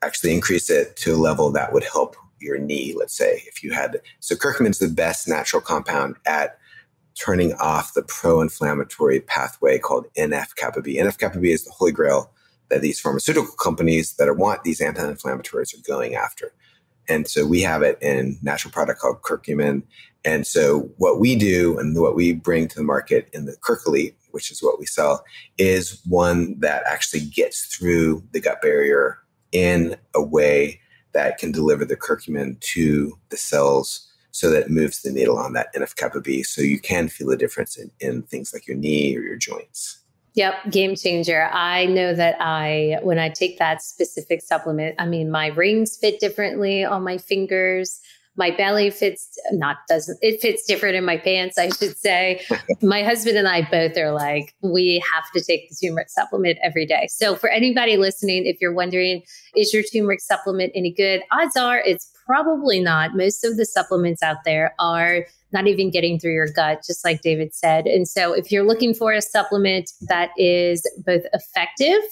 actually 0.00 0.32
increase 0.32 0.70
it 0.70 0.96
to 0.96 1.12
a 1.12 1.16
level 1.16 1.50
that 1.50 1.70
would 1.70 1.84
help 1.84 2.16
your 2.40 2.56
knee, 2.56 2.94
let's 2.96 3.14
say, 3.14 3.42
if 3.46 3.62
you 3.62 3.70
had. 3.70 4.00
So 4.20 4.34
curcumin's 4.34 4.78
the 4.78 4.88
best 4.88 5.28
natural 5.28 5.60
compound 5.60 6.16
at 6.24 6.56
turning 7.14 7.52
off 7.56 7.92
the 7.92 8.02
pro-inflammatory 8.02 9.20
pathway 9.20 9.78
called 9.78 10.06
NF 10.16 10.54
kappa 10.56 10.80
B. 10.80 10.96
NF 10.96 11.18
kappa 11.18 11.38
B 11.38 11.52
is 11.52 11.66
the 11.66 11.70
holy 11.70 11.92
grail 11.92 12.30
that 12.70 12.80
these 12.80 12.98
pharmaceutical 12.98 13.52
companies 13.56 14.14
that 14.14 14.34
want 14.38 14.64
these 14.64 14.80
anti-inflammatories 14.80 15.74
are 15.74 15.82
going 15.86 16.14
after. 16.14 16.54
And 17.10 17.28
so 17.28 17.44
we 17.44 17.60
have 17.62 17.82
it 17.82 17.98
in 18.00 18.38
natural 18.40 18.72
product 18.72 19.00
called 19.00 19.22
curcumin. 19.22 19.82
And 20.24 20.46
so 20.46 20.90
what 20.96 21.18
we 21.18 21.34
do 21.34 21.76
and 21.78 21.98
what 22.00 22.14
we 22.14 22.32
bring 22.32 22.68
to 22.68 22.76
the 22.76 22.84
market 22.84 23.28
in 23.32 23.46
the 23.46 23.56
CurcuElite, 23.56 24.14
which 24.30 24.50
is 24.50 24.62
what 24.62 24.78
we 24.78 24.86
sell, 24.86 25.24
is 25.58 26.00
one 26.06 26.58
that 26.60 26.84
actually 26.86 27.22
gets 27.26 27.66
through 27.66 28.22
the 28.30 28.40
gut 28.40 28.62
barrier 28.62 29.18
in 29.50 29.96
a 30.14 30.22
way 30.22 30.80
that 31.12 31.38
can 31.38 31.50
deliver 31.50 31.84
the 31.84 31.96
curcumin 31.96 32.58
to 32.60 33.18
the 33.30 33.36
cells 33.36 34.06
so 34.30 34.48
that 34.50 34.62
it 34.62 34.70
moves 34.70 35.02
the 35.02 35.10
needle 35.10 35.38
on 35.38 35.54
that 35.54 35.74
NF 35.74 35.96
kappa 35.96 36.20
B. 36.20 36.44
So 36.44 36.62
you 36.62 36.78
can 36.78 37.08
feel 37.08 37.30
a 37.30 37.36
difference 37.36 37.76
in, 37.76 37.90
in 37.98 38.22
things 38.22 38.52
like 38.52 38.68
your 38.68 38.76
knee 38.76 39.16
or 39.16 39.22
your 39.22 39.36
joints. 39.36 39.99
Yep, 40.34 40.70
game 40.70 40.94
changer. 40.94 41.48
I 41.52 41.86
know 41.86 42.14
that 42.14 42.36
I, 42.40 42.98
when 43.02 43.18
I 43.18 43.30
take 43.30 43.58
that 43.58 43.82
specific 43.82 44.42
supplement, 44.42 44.94
I 44.98 45.06
mean, 45.06 45.30
my 45.30 45.48
rings 45.48 45.96
fit 45.96 46.20
differently 46.20 46.84
on 46.84 47.02
my 47.02 47.18
fingers. 47.18 48.00
My 48.36 48.52
belly 48.52 48.90
fits 48.90 49.38
not 49.52 49.78
doesn't 49.88 50.16
it 50.22 50.40
fits 50.40 50.64
different 50.64 50.94
in 50.94 51.04
my 51.04 51.18
pants 51.18 51.58
i 51.58 51.68
should 51.68 51.98
say. 51.98 52.40
My 52.80 53.02
husband 53.02 53.36
and 53.36 53.48
i 53.48 53.68
both 53.68 53.98
are 53.98 54.12
like 54.12 54.54
we 54.62 55.02
have 55.12 55.24
to 55.34 55.44
take 55.44 55.68
the 55.68 55.74
turmeric 55.74 56.08
supplement 56.08 56.56
every 56.62 56.86
day. 56.86 57.08
So 57.10 57.34
for 57.34 57.50
anybody 57.50 57.96
listening 57.96 58.46
if 58.46 58.58
you're 58.60 58.72
wondering 58.72 59.22
is 59.56 59.74
your 59.74 59.82
turmeric 59.82 60.20
supplement 60.20 60.72
any 60.76 60.92
good? 60.92 61.22
Odds 61.32 61.56
are 61.56 61.80
it's 61.80 62.10
probably 62.30 62.78
not 62.78 63.16
most 63.16 63.44
of 63.44 63.56
the 63.56 63.66
supplements 63.66 64.22
out 64.22 64.36
there 64.44 64.72
are 64.78 65.26
not 65.52 65.66
even 65.66 65.90
getting 65.90 66.16
through 66.16 66.32
your 66.32 66.46
gut 66.46 66.80
just 66.86 67.04
like 67.04 67.22
david 67.22 67.52
said 67.52 67.86
and 67.86 68.06
so 68.06 68.32
if 68.32 68.52
you're 68.52 68.64
looking 68.64 68.94
for 68.94 69.12
a 69.12 69.20
supplement 69.20 69.90
that 70.02 70.30
is 70.36 70.82
both 71.04 71.22
effective 71.32 72.02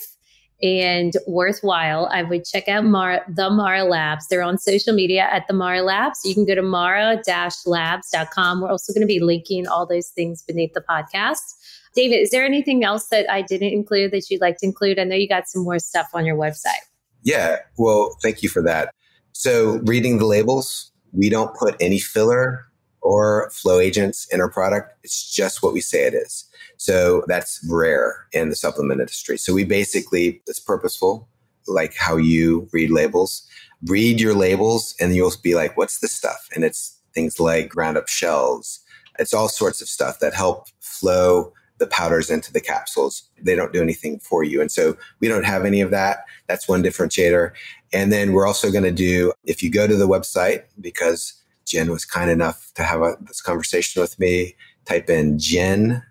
and 0.60 1.12
worthwhile, 1.28 2.08
I 2.10 2.24
would 2.24 2.44
check 2.44 2.66
out 2.66 2.84
Mara, 2.84 3.22
the 3.28 3.48
Mara 3.48 3.84
Labs. 3.84 4.26
They're 4.26 4.42
on 4.42 4.58
social 4.58 4.92
media 4.92 5.28
at 5.30 5.46
the 5.46 5.54
Mara 5.54 5.82
Labs. 5.82 6.18
You 6.24 6.34
can 6.34 6.44
go 6.44 6.56
to 6.56 6.62
mara-labs.com. 6.62 8.60
We're 8.60 8.68
also 8.68 8.92
going 8.92 9.02
to 9.02 9.06
be 9.06 9.20
linking 9.20 9.68
all 9.68 9.86
those 9.86 10.08
things 10.08 10.42
beneath 10.42 10.72
the 10.74 10.80
podcast. 10.80 11.54
David, 11.94 12.16
is 12.16 12.30
there 12.30 12.44
anything 12.44 12.82
else 12.82 13.06
that 13.08 13.30
I 13.30 13.42
didn't 13.42 13.72
include 13.72 14.10
that 14.10 14.28
you'd 14.30 14.40
like 14.40 14.58
to 14.58 14.66
include? 14.66 14.98
I 14.98 15.04
know 15.04 15.14
you 15.14 15.28
got 15.28 15.46
some 15.48 15.62
more 15.62 15.78
stuff 15.78 16.08
on 16.12 16.26
your 16.26 16.36
website. 16.36 16.82
Yeah, 17.22 17.58
well, 17.76 18.16
thank 18.22 18.42
you 18.42 18.48
for 18.48 18.62
that. 18.62 18.92
So, 19.38 19.78
reading 19.84 20.18
the 20.18 20.26
labels, 20.26 20.90
we 21.12 21.28
don't 21.28 21.54
put 21.54 21.76
any 21.80 22.00
filler 22.00 22.66
or 23.02 23.48
flow 23.50 23.78
agents 23.78 24.26
in 24.32 24.40
our 24.40 24.50
product. 24.50 24.94
It's 25.04 25.32
just 25.32 25.62
what 25.62 25.72
we 25.72 25.80
say 25.80 26.08
it 26.08 26.12
is. 26.12 26.44
So 26.76 27.22
that's 27.28 27.64
rare 27.70 28.26
in 28.32 28.48
the 28.48 28.56
supplement 28.56 29.00
industry. 29.00 29.38
So 29.38 29.54
we 29.54 29.62
basically, 29.62 30.42
it's 30.48 30.58
purposeful, 30.58 31.28
like 31.68 31.94
how 31.94 32.16
you 32.16 32.68
read 32.72 32.90
labels. 32.90 33.46
Read 33.84 34.20
your 34.20 34.34
labels 34.34 34.96
and 34.98 35.14
you'll 35.14 35.32
be 35.40 35.54
like, 35.54 35.76
what's 35.76 36.00
this 36.00 36.12
stuff? 36.12 36.48
And 36.52 36.64
it's 36.64 37.00
things 37.14 37.38
like 37.38 37.68
ground 37.68 37.96
up 37.96 38.08
shells. 38.08 38.80
It's 39.20 39.32
all 39.32 39.48
sorts 39.48 39.80
of 39.80 39.88
stuff 39.88 40.18
that 40.18 40.34
help 40.34 40.66
flow 40.80 41.52
the 41.78 41.86
powders 41.86 42.30
into 42.30 42.52
the 42.52 42.60
capsules. 42.60 43.28
They 43.40 43.54
don't 43.54 43.72
do 43.72 43.82
anything 43.82 44.18
for 44.18 44.44
you. 44.44 44.60
And 44.60 44.70
so 44.70 44.96
we 45.20 45.28
don't 45.28 45.44
have 45.44 45.64
any 45.64 45.80
of 45.80 45.90
that. 45.90 46.24
That's 46.46 46.68
one 46.68 46.82
differentiator. 46.82 47.52
And 47.92 48.12
then 48.12 48.32
we're 48.32 48.46
also 48.46 48.70
going 48.70 48.84
to 48.84 48.92
do, 48.92 49.32
if 49.44 49.62
you 49.62 49.70
go 49.70 49.86
to 49.86 49.96
the 49.96 50.08
website, 50.08 50.64
because 50.80 51.34
Jen 51.64 51.90
was 51.90 52.04
kind 52.04 52.30
enough 52.30 52.72
to 52.74 52.82
have 52.82 53.02
a, 53.02 53.16
this 53.20 53.40
conversation 53.40 54.00
with 54.00 54.18
me, 54.18 54.56
type 54.84 55.08
in 55.10 55.38
Jen 55.38 56.02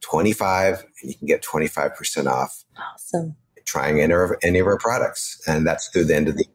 25 0.00 0.80
and 0.80 1.10
you 1.10 1.14
can 1.16 1.26
get 1.26 1.42
25% 1.42 2.26
off. 2.26 2.64
Awesome. 2.76 3.36
Trying 3.64 4.00
any 4.00 4.12
of, 4.12 4.32
any 4.42 4.58
of 4.58 4.66
our 4.66 4.78
products. 4.78 5.40
And 5.46 5.66
that's 5.66 5.88
through 5.88 6.04
the 6.04 6.16
end 6.16 6.28
of 6.28 6.36
the 6.36 6.46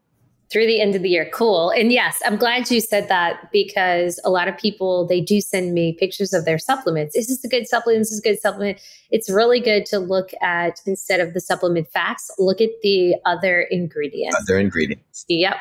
through 0.55 0.65
the 0.65 0.79
end 0.79 0.95
of 0.95 1.01
the 1.01 1.09
year. 1.09 1.29
Cool. 1.33 1.69
And 1.71 1.91
yes, 1.91 2.21
I'm 2.25 2.37
glad 2.37 2.71
you 2.71 2.79
said 2.79 3.09
that 3.09 3.51
because 3.51 4.21
a 4.23 4.29
lot 4.29 4.47
of 4.47 4.57
people 4.57 5.05
they 5.05 5.19
do 5.19 5.41
send 5.41 5.73
me 5.73 5.91
pictures 5.91 6.31
of 6.31 6.45
their 6.45 6.57
supplements. 6.57 7.13
Is 7.13 7.27
this 7.27 7.43
a 7.43 7.49
good 7.49 7.67
supplement? 7.67 7.99
This 7.99 8.13
is 8.13 8.19
a 8.19 8.21
good 8.21 8.39
supplement. 8.39 8.79
It's 9.11 9.29
really 9.29 9.59
good 9.59 9.85
to 9.87 9.99
look 9.99 10.29
at 10.41 10.79
instead 10.85 11.19
of 11.19 11.33
the 11.33 11.41
supplement 11.41 11.89
facts, 11.89 12.31
look 12.39 12.61
at 12.61 12.69
the 12.83 13.15
other 13.25 13.63
ingredients. 13.69 14.37
Other 14.39 14.57
ingredients. 14.57 15.25
Yep. 15.27 15.57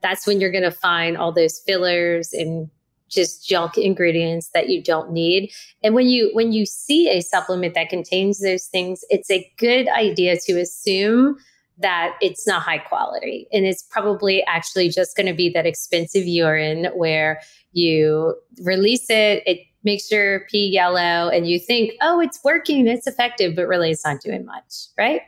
That's 0.00 0.26
when 0.26 0.40
you're 0.40 0.50
going 0.50 0.64
to 0.64 0.70
find 0.70 1.18
all 1.18 1.30
those 1.30 1.58
fillers 1.58 2.32
and 2.32 2.70
just 3.10 3.46
junk 3.46 3.76
ingredients 3.76 4.48
that 4.54 4.70
you 4.70 4.82
don't 4.82 5.12
need. 5.12 5.52
And 5.82 5.94
when 5.94 6.06
you 6.06 6.30
when 6.32 6.52
you 6.52 6.64
see 6.64 7.10
a 7.10 7.20
supplement 7.20 7.74
that 7.74 7.90
contains 7.90 8.40
those 8.40 8.64
things, 8.64 9.04
it's 9.10 9.30
a 9.30 9.46
good 9.58 9.88
idea 9.88 10.38
to 10.46 10.58
assume 10.58 11.36
that 11.80 12.16
it's 12.20 12.46
not 12.46 12.62
high 12.62 12.78
quality 12.78 13.46
and 13.52 13.64
it's 13.64 13.82
probably 13.82 14.42
actually 14.44 14.88
just 14.88 15.16
going 15.16 15.26
to 15.26 15.34
be 15.34 15.48
that 15.48 15.66
expensive 15.66 16.26
urine 16.26 16.86
where 16.94 17.40
you 17.72 18.34
release 18.62 19.08
it 19.08 19.42
it 19.46 19.60
makes 19.84 20.10
your 20.10 20.40
pee 20.50 20.66
yellow 20.66 21.28
and 21.28 21.48
you 21.48 21.58
think 21.58 21.92
oh 22.02 22.20
it's 22.20 22.40
working 22.44 22.86
it's 22.86 23.06
effective 23.06 23.54
but 23.54 23.68
really 23.68 23.90
it's 23.90 24.04
not 24.04 24.20
doing 24.20 24.44
much 24.44 24.86
right 24.98 25.22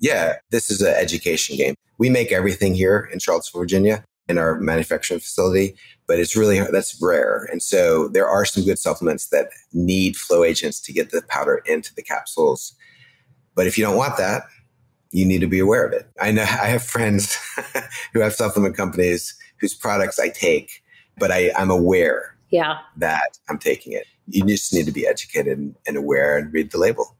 yeah 0.00 0.34
this 0.50 0.70
is 0.70 0.80
an 0.80 0.94
education 0.94 1.56
game 1.56 1.74
we 1.98 2.08
make 2.08 2.32
everything 2.32 2.74
here 2.74 3.08
in 3.12 3.18
charlottesville 3.18 3.60
virginia 3.60 4.02
in 4.28 4.38
our 4.38 4.58
manufacturing 4.60 5.20
facility, 5.20 5.74
but 6.06 6.18
it's 6.18 6.36
really 6.36 6.60
that's 6.70 7.00
rare. 7.02 7.48
And 7.50 7.62
so 7.62 8.08
there 8.08 8.28
are 8.28 8.44
some 8.44 8.64
good 8.64 8.78
supplements 8.78 9.28
that 9.28 9.50
need 9.72 10.16
flow 10.16 10.44
agents 10.44 10.80
to 10.80 10.92
get 10.92 11.10
the 11.10 11.22
powder 11.28 11.62
into 11.66 11.94
the 11.94 12.02
capsules. 12.02 12.74
But 13.54 13.66
if 13.66 13.76
you 13.76 13.84
don't 13.84 13.96
want 13.96 14.16
that, 14.16 14.44
you 15.12 15.26
need 15.26 15.40
to 15.42 15.46
be 15.46 15.58
aware 15.58 15.86
of 15.86 15.92
it. 15.92 16.08
I 16.20 16.32
know 16.32 16.42
I 16.42 16.66
have 16.66 16.82
friends 16.82 17.38
who 18.12 18.20
have 18.20 18.34
supplement 18.34 18.76
companies 18.76 19.34
whose 19.60 19.74
products 19.74 20.18
I 20.18 20.30
take, 20.30 20.82
but 21.18 21.30
I, 21.30 21.52
I'm 21.56 21.70
aware 21.70 22.36
yeah. 22.50 22.78
that 22.96 23.38
I'm 23.48 23.58
taking 23.58 23.92
it. 23.92 24.06
You 24.26 24.44
just 24.44 24.72
need 24.72 24.86
to 24.86 24.92
be 24.92 25.06
educated 25.06 25.58
and, 25.58 25.76
and 25.86 25.96
aware 25.96 26.38
and 26.38 26.52
read 26.52 26.70
the 26.72 26.78
label. 26.78 27.16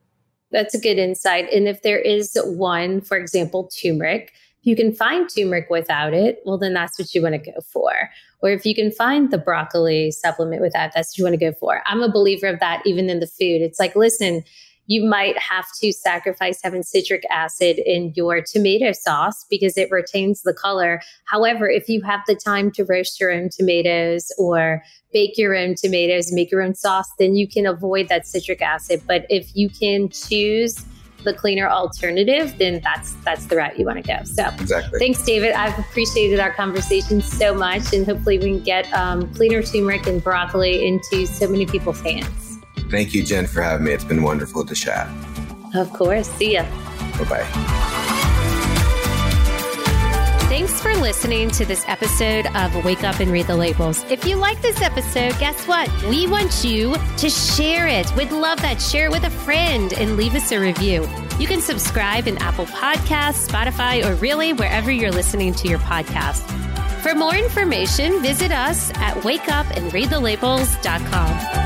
That's 0.50 0.74
a 0.74 0.81
good 0.81 0.98
insight. 0.98 1.50
And 1.52 1.68
if 1.68 1.83
there 1.83 1.98
is 1.98 2.37
one, 2.44 3.00
for 3.00 3.16
example, 3.16 3.70
turmeric, 3.81 4.33
if 4.61 4.66
you 4.66 4.76
can 4.76 4.94
find 4.94 5.28
turmeric 5.28 5.68
without 5.70 6.14
it, 6.14 6.40
well, 6.44 6.59
then 6.59 6.74
that's 6.74 6.98
what 6.98 7.14
you 7.14 7.22
want 7.22 7.35
to 7.35 7.50
go 7.50 7.61
for. 7.61 7.92
Or 8.40 8.50
if 8.50 8.64
you 8.64 8.74
can 8.74 8.90
find 8.90 9.31
the 9.31 9.38
broccoli 9.38 10.11
supplement 10.11 10.62
without, 10.62 10.92
that's 10.94 11.12
what 11.12 11.18
you 11.18 11.24
want 11.24 11.35
to 11.35 11.50
go 11.50 11.52
for. 11.59 11.83
I'm 11.87 12.02
a 12.02 12.11
believer 12.11 12.46
of 12.46 12.61
that 12.61 12.83
even 12.87 13.09
in 13.11 13.20
the 13.20 13.26
food. 13.26 13.62
It's 13.62 13.81
like, 13.81 13.96
listen, 13.96 14.44
you 14.87 15.05
might 15.05 15.38
have 15.38 15.66
to 15.81 15.92
sacrifice 15.92 16.61
having 16.62 16.83
citric 16.83 17.23
acid 17.31 17.79
in 17.79 18.12
your 18.16 18.40
tomato 18.42 18.92
sauce 18.92 19.47
because 19.49 19.77
it 19.79 19.90
retains 19.90 20.42
the 20.42 20.53
color. 20.53 21.01
However, 21.27 21.68
if 21.68 21.88
you 21.88 22.03
have 22.03 22.21
the 22.27 22.35
time 22.35 22.71
to 22.73 22.85
roast 22.85 23.21
your 23.21 23.31
own 23.31 23.49
tomatoes 23.49 24.33
or 24.38 24.83
bake 25.12 25.38
your 25.38 25.55
own 25.55 25.75
tomatoes, 25.75 26.33
make 26.33 26.51
your 26.51 26.62
own 26.62 26.75
sauce, 26.75 27.11
then 27.18 27.37
you 27.37 27.47
can 27.47 27.66
avoid 27.66 28.09
that 28.09 28.27
citric 28.27 28.61
acid. 28.61 29.03
But 29.07 29.27
if 29.29 29.55
you 29.55 29.68
can 29.68 30.09
choose 30.09 30.85
the 31.25 31.33
cleaner 31.33 31.68
alternative, 31.68 32.57
then 32.59 32.81
that's 32.83 33.12
that's 33.25 33.47
the 33.47 33.57
route 33.57 33.79
you 33.79 33.87
want 33.87 33.99
to 33.99 34.03
go. 34.03 34.25
So 34.25 34.45
exactly. 34.61 34.99
Thanks, 34.99 35.25
David. 35.25 35.53
I've 35.53 35.79
appreciated 35.79 36.40
our 36.40 36.53
conversation 36.53 37.21
so 37.21 37.55
much, 37.55 37.92
and 37.92 38.05
hopefully 38.05 38.38
we 38.38 38.47
can 38.47 38.62
get 38.62 38.92
um, 38.92 39.33
cleaner 39.35 39.62
turmeric 39.62 40.07
and 40.07 40.23
broccoli 40.23 40.85
into 40.87 41.27
so 41.27 41.49
many 41.49 41.66
people's 41.66 42.01
hands. 42.01 42.51
Thank 42.92 43.14
you, 43.14 43.24
Jen, 43.24 43.46
for 43.46 43.62
having 43.62 43.87
me. 43.87 43.92
It's 43.92 44.05
been 44.05 44.22
wonderful 44.22 44.66
to 44.66 44.74
chat. 44.74 45.09
Of 45.74 45.90
course. 45.94 46.28
See 46.28 46.52
ya. 46.52 46.64
Bye 47.18 47.24
bye. 47.24 47.46
Thanks 50.50 50.78
for 50.83 50.94
listening 50.96 51.48
to 51.52 51.64
this 51.64 51.83
episode 51.88 52.44
of 52.55 52.85
Wake 52.85 53.02
Up 53.02 53.18
and 53.20 53.33
Read 53.33 53.46
the 53.46 53.57
Labels. 53.57 54.05
If 54.11 54.26
you 54.26 54.37
like 54.37 54.61
this 54.61 54.83
episode, 54.83 55.38
guess 55.38 55.66
what? 55.66 55.88
We 56.05 56.26
want 56.26 56.62
you 56.62 56.94
to 57.16 57.31
share 57.31 57.88
it. 57.88 58.14
We'd 58.14 58.31
love 58.31 58.61
that. 58.61 58.83
Share 58.83 59.07
it 59.07 59.11
with 59.11 59.24
a 59.24 59.31
friend 59.31 59.94
and 59.94 60.18
leave 60.18 60.35
us 60.35 60.52
a 60.52 60.61
review. 60.61 61.09
You 61.38 61.46
can 61.46 61.62
subscribe 61.62 62.28
in 62.28 62.37
Apple 62.38 62.66
Podcasts, 62.66 63.48
Spotify, 63.48 64.05
or 64.05 64.14
really 64.16 64.52
wherever 64.52 64.92
you're 64.92 65.11
listening 65.11 65.55
to 65.55 65.66
your 65.66 65.78
podcast. 65.78 66.42
For 67.00 67.14
more 67.14 67.35
information, 67.35 68.20
visit 68.20 68.52
us 68.52 68.90
at 68.96 69.14
wakeupandreadthelabels.com. 69.22 71.62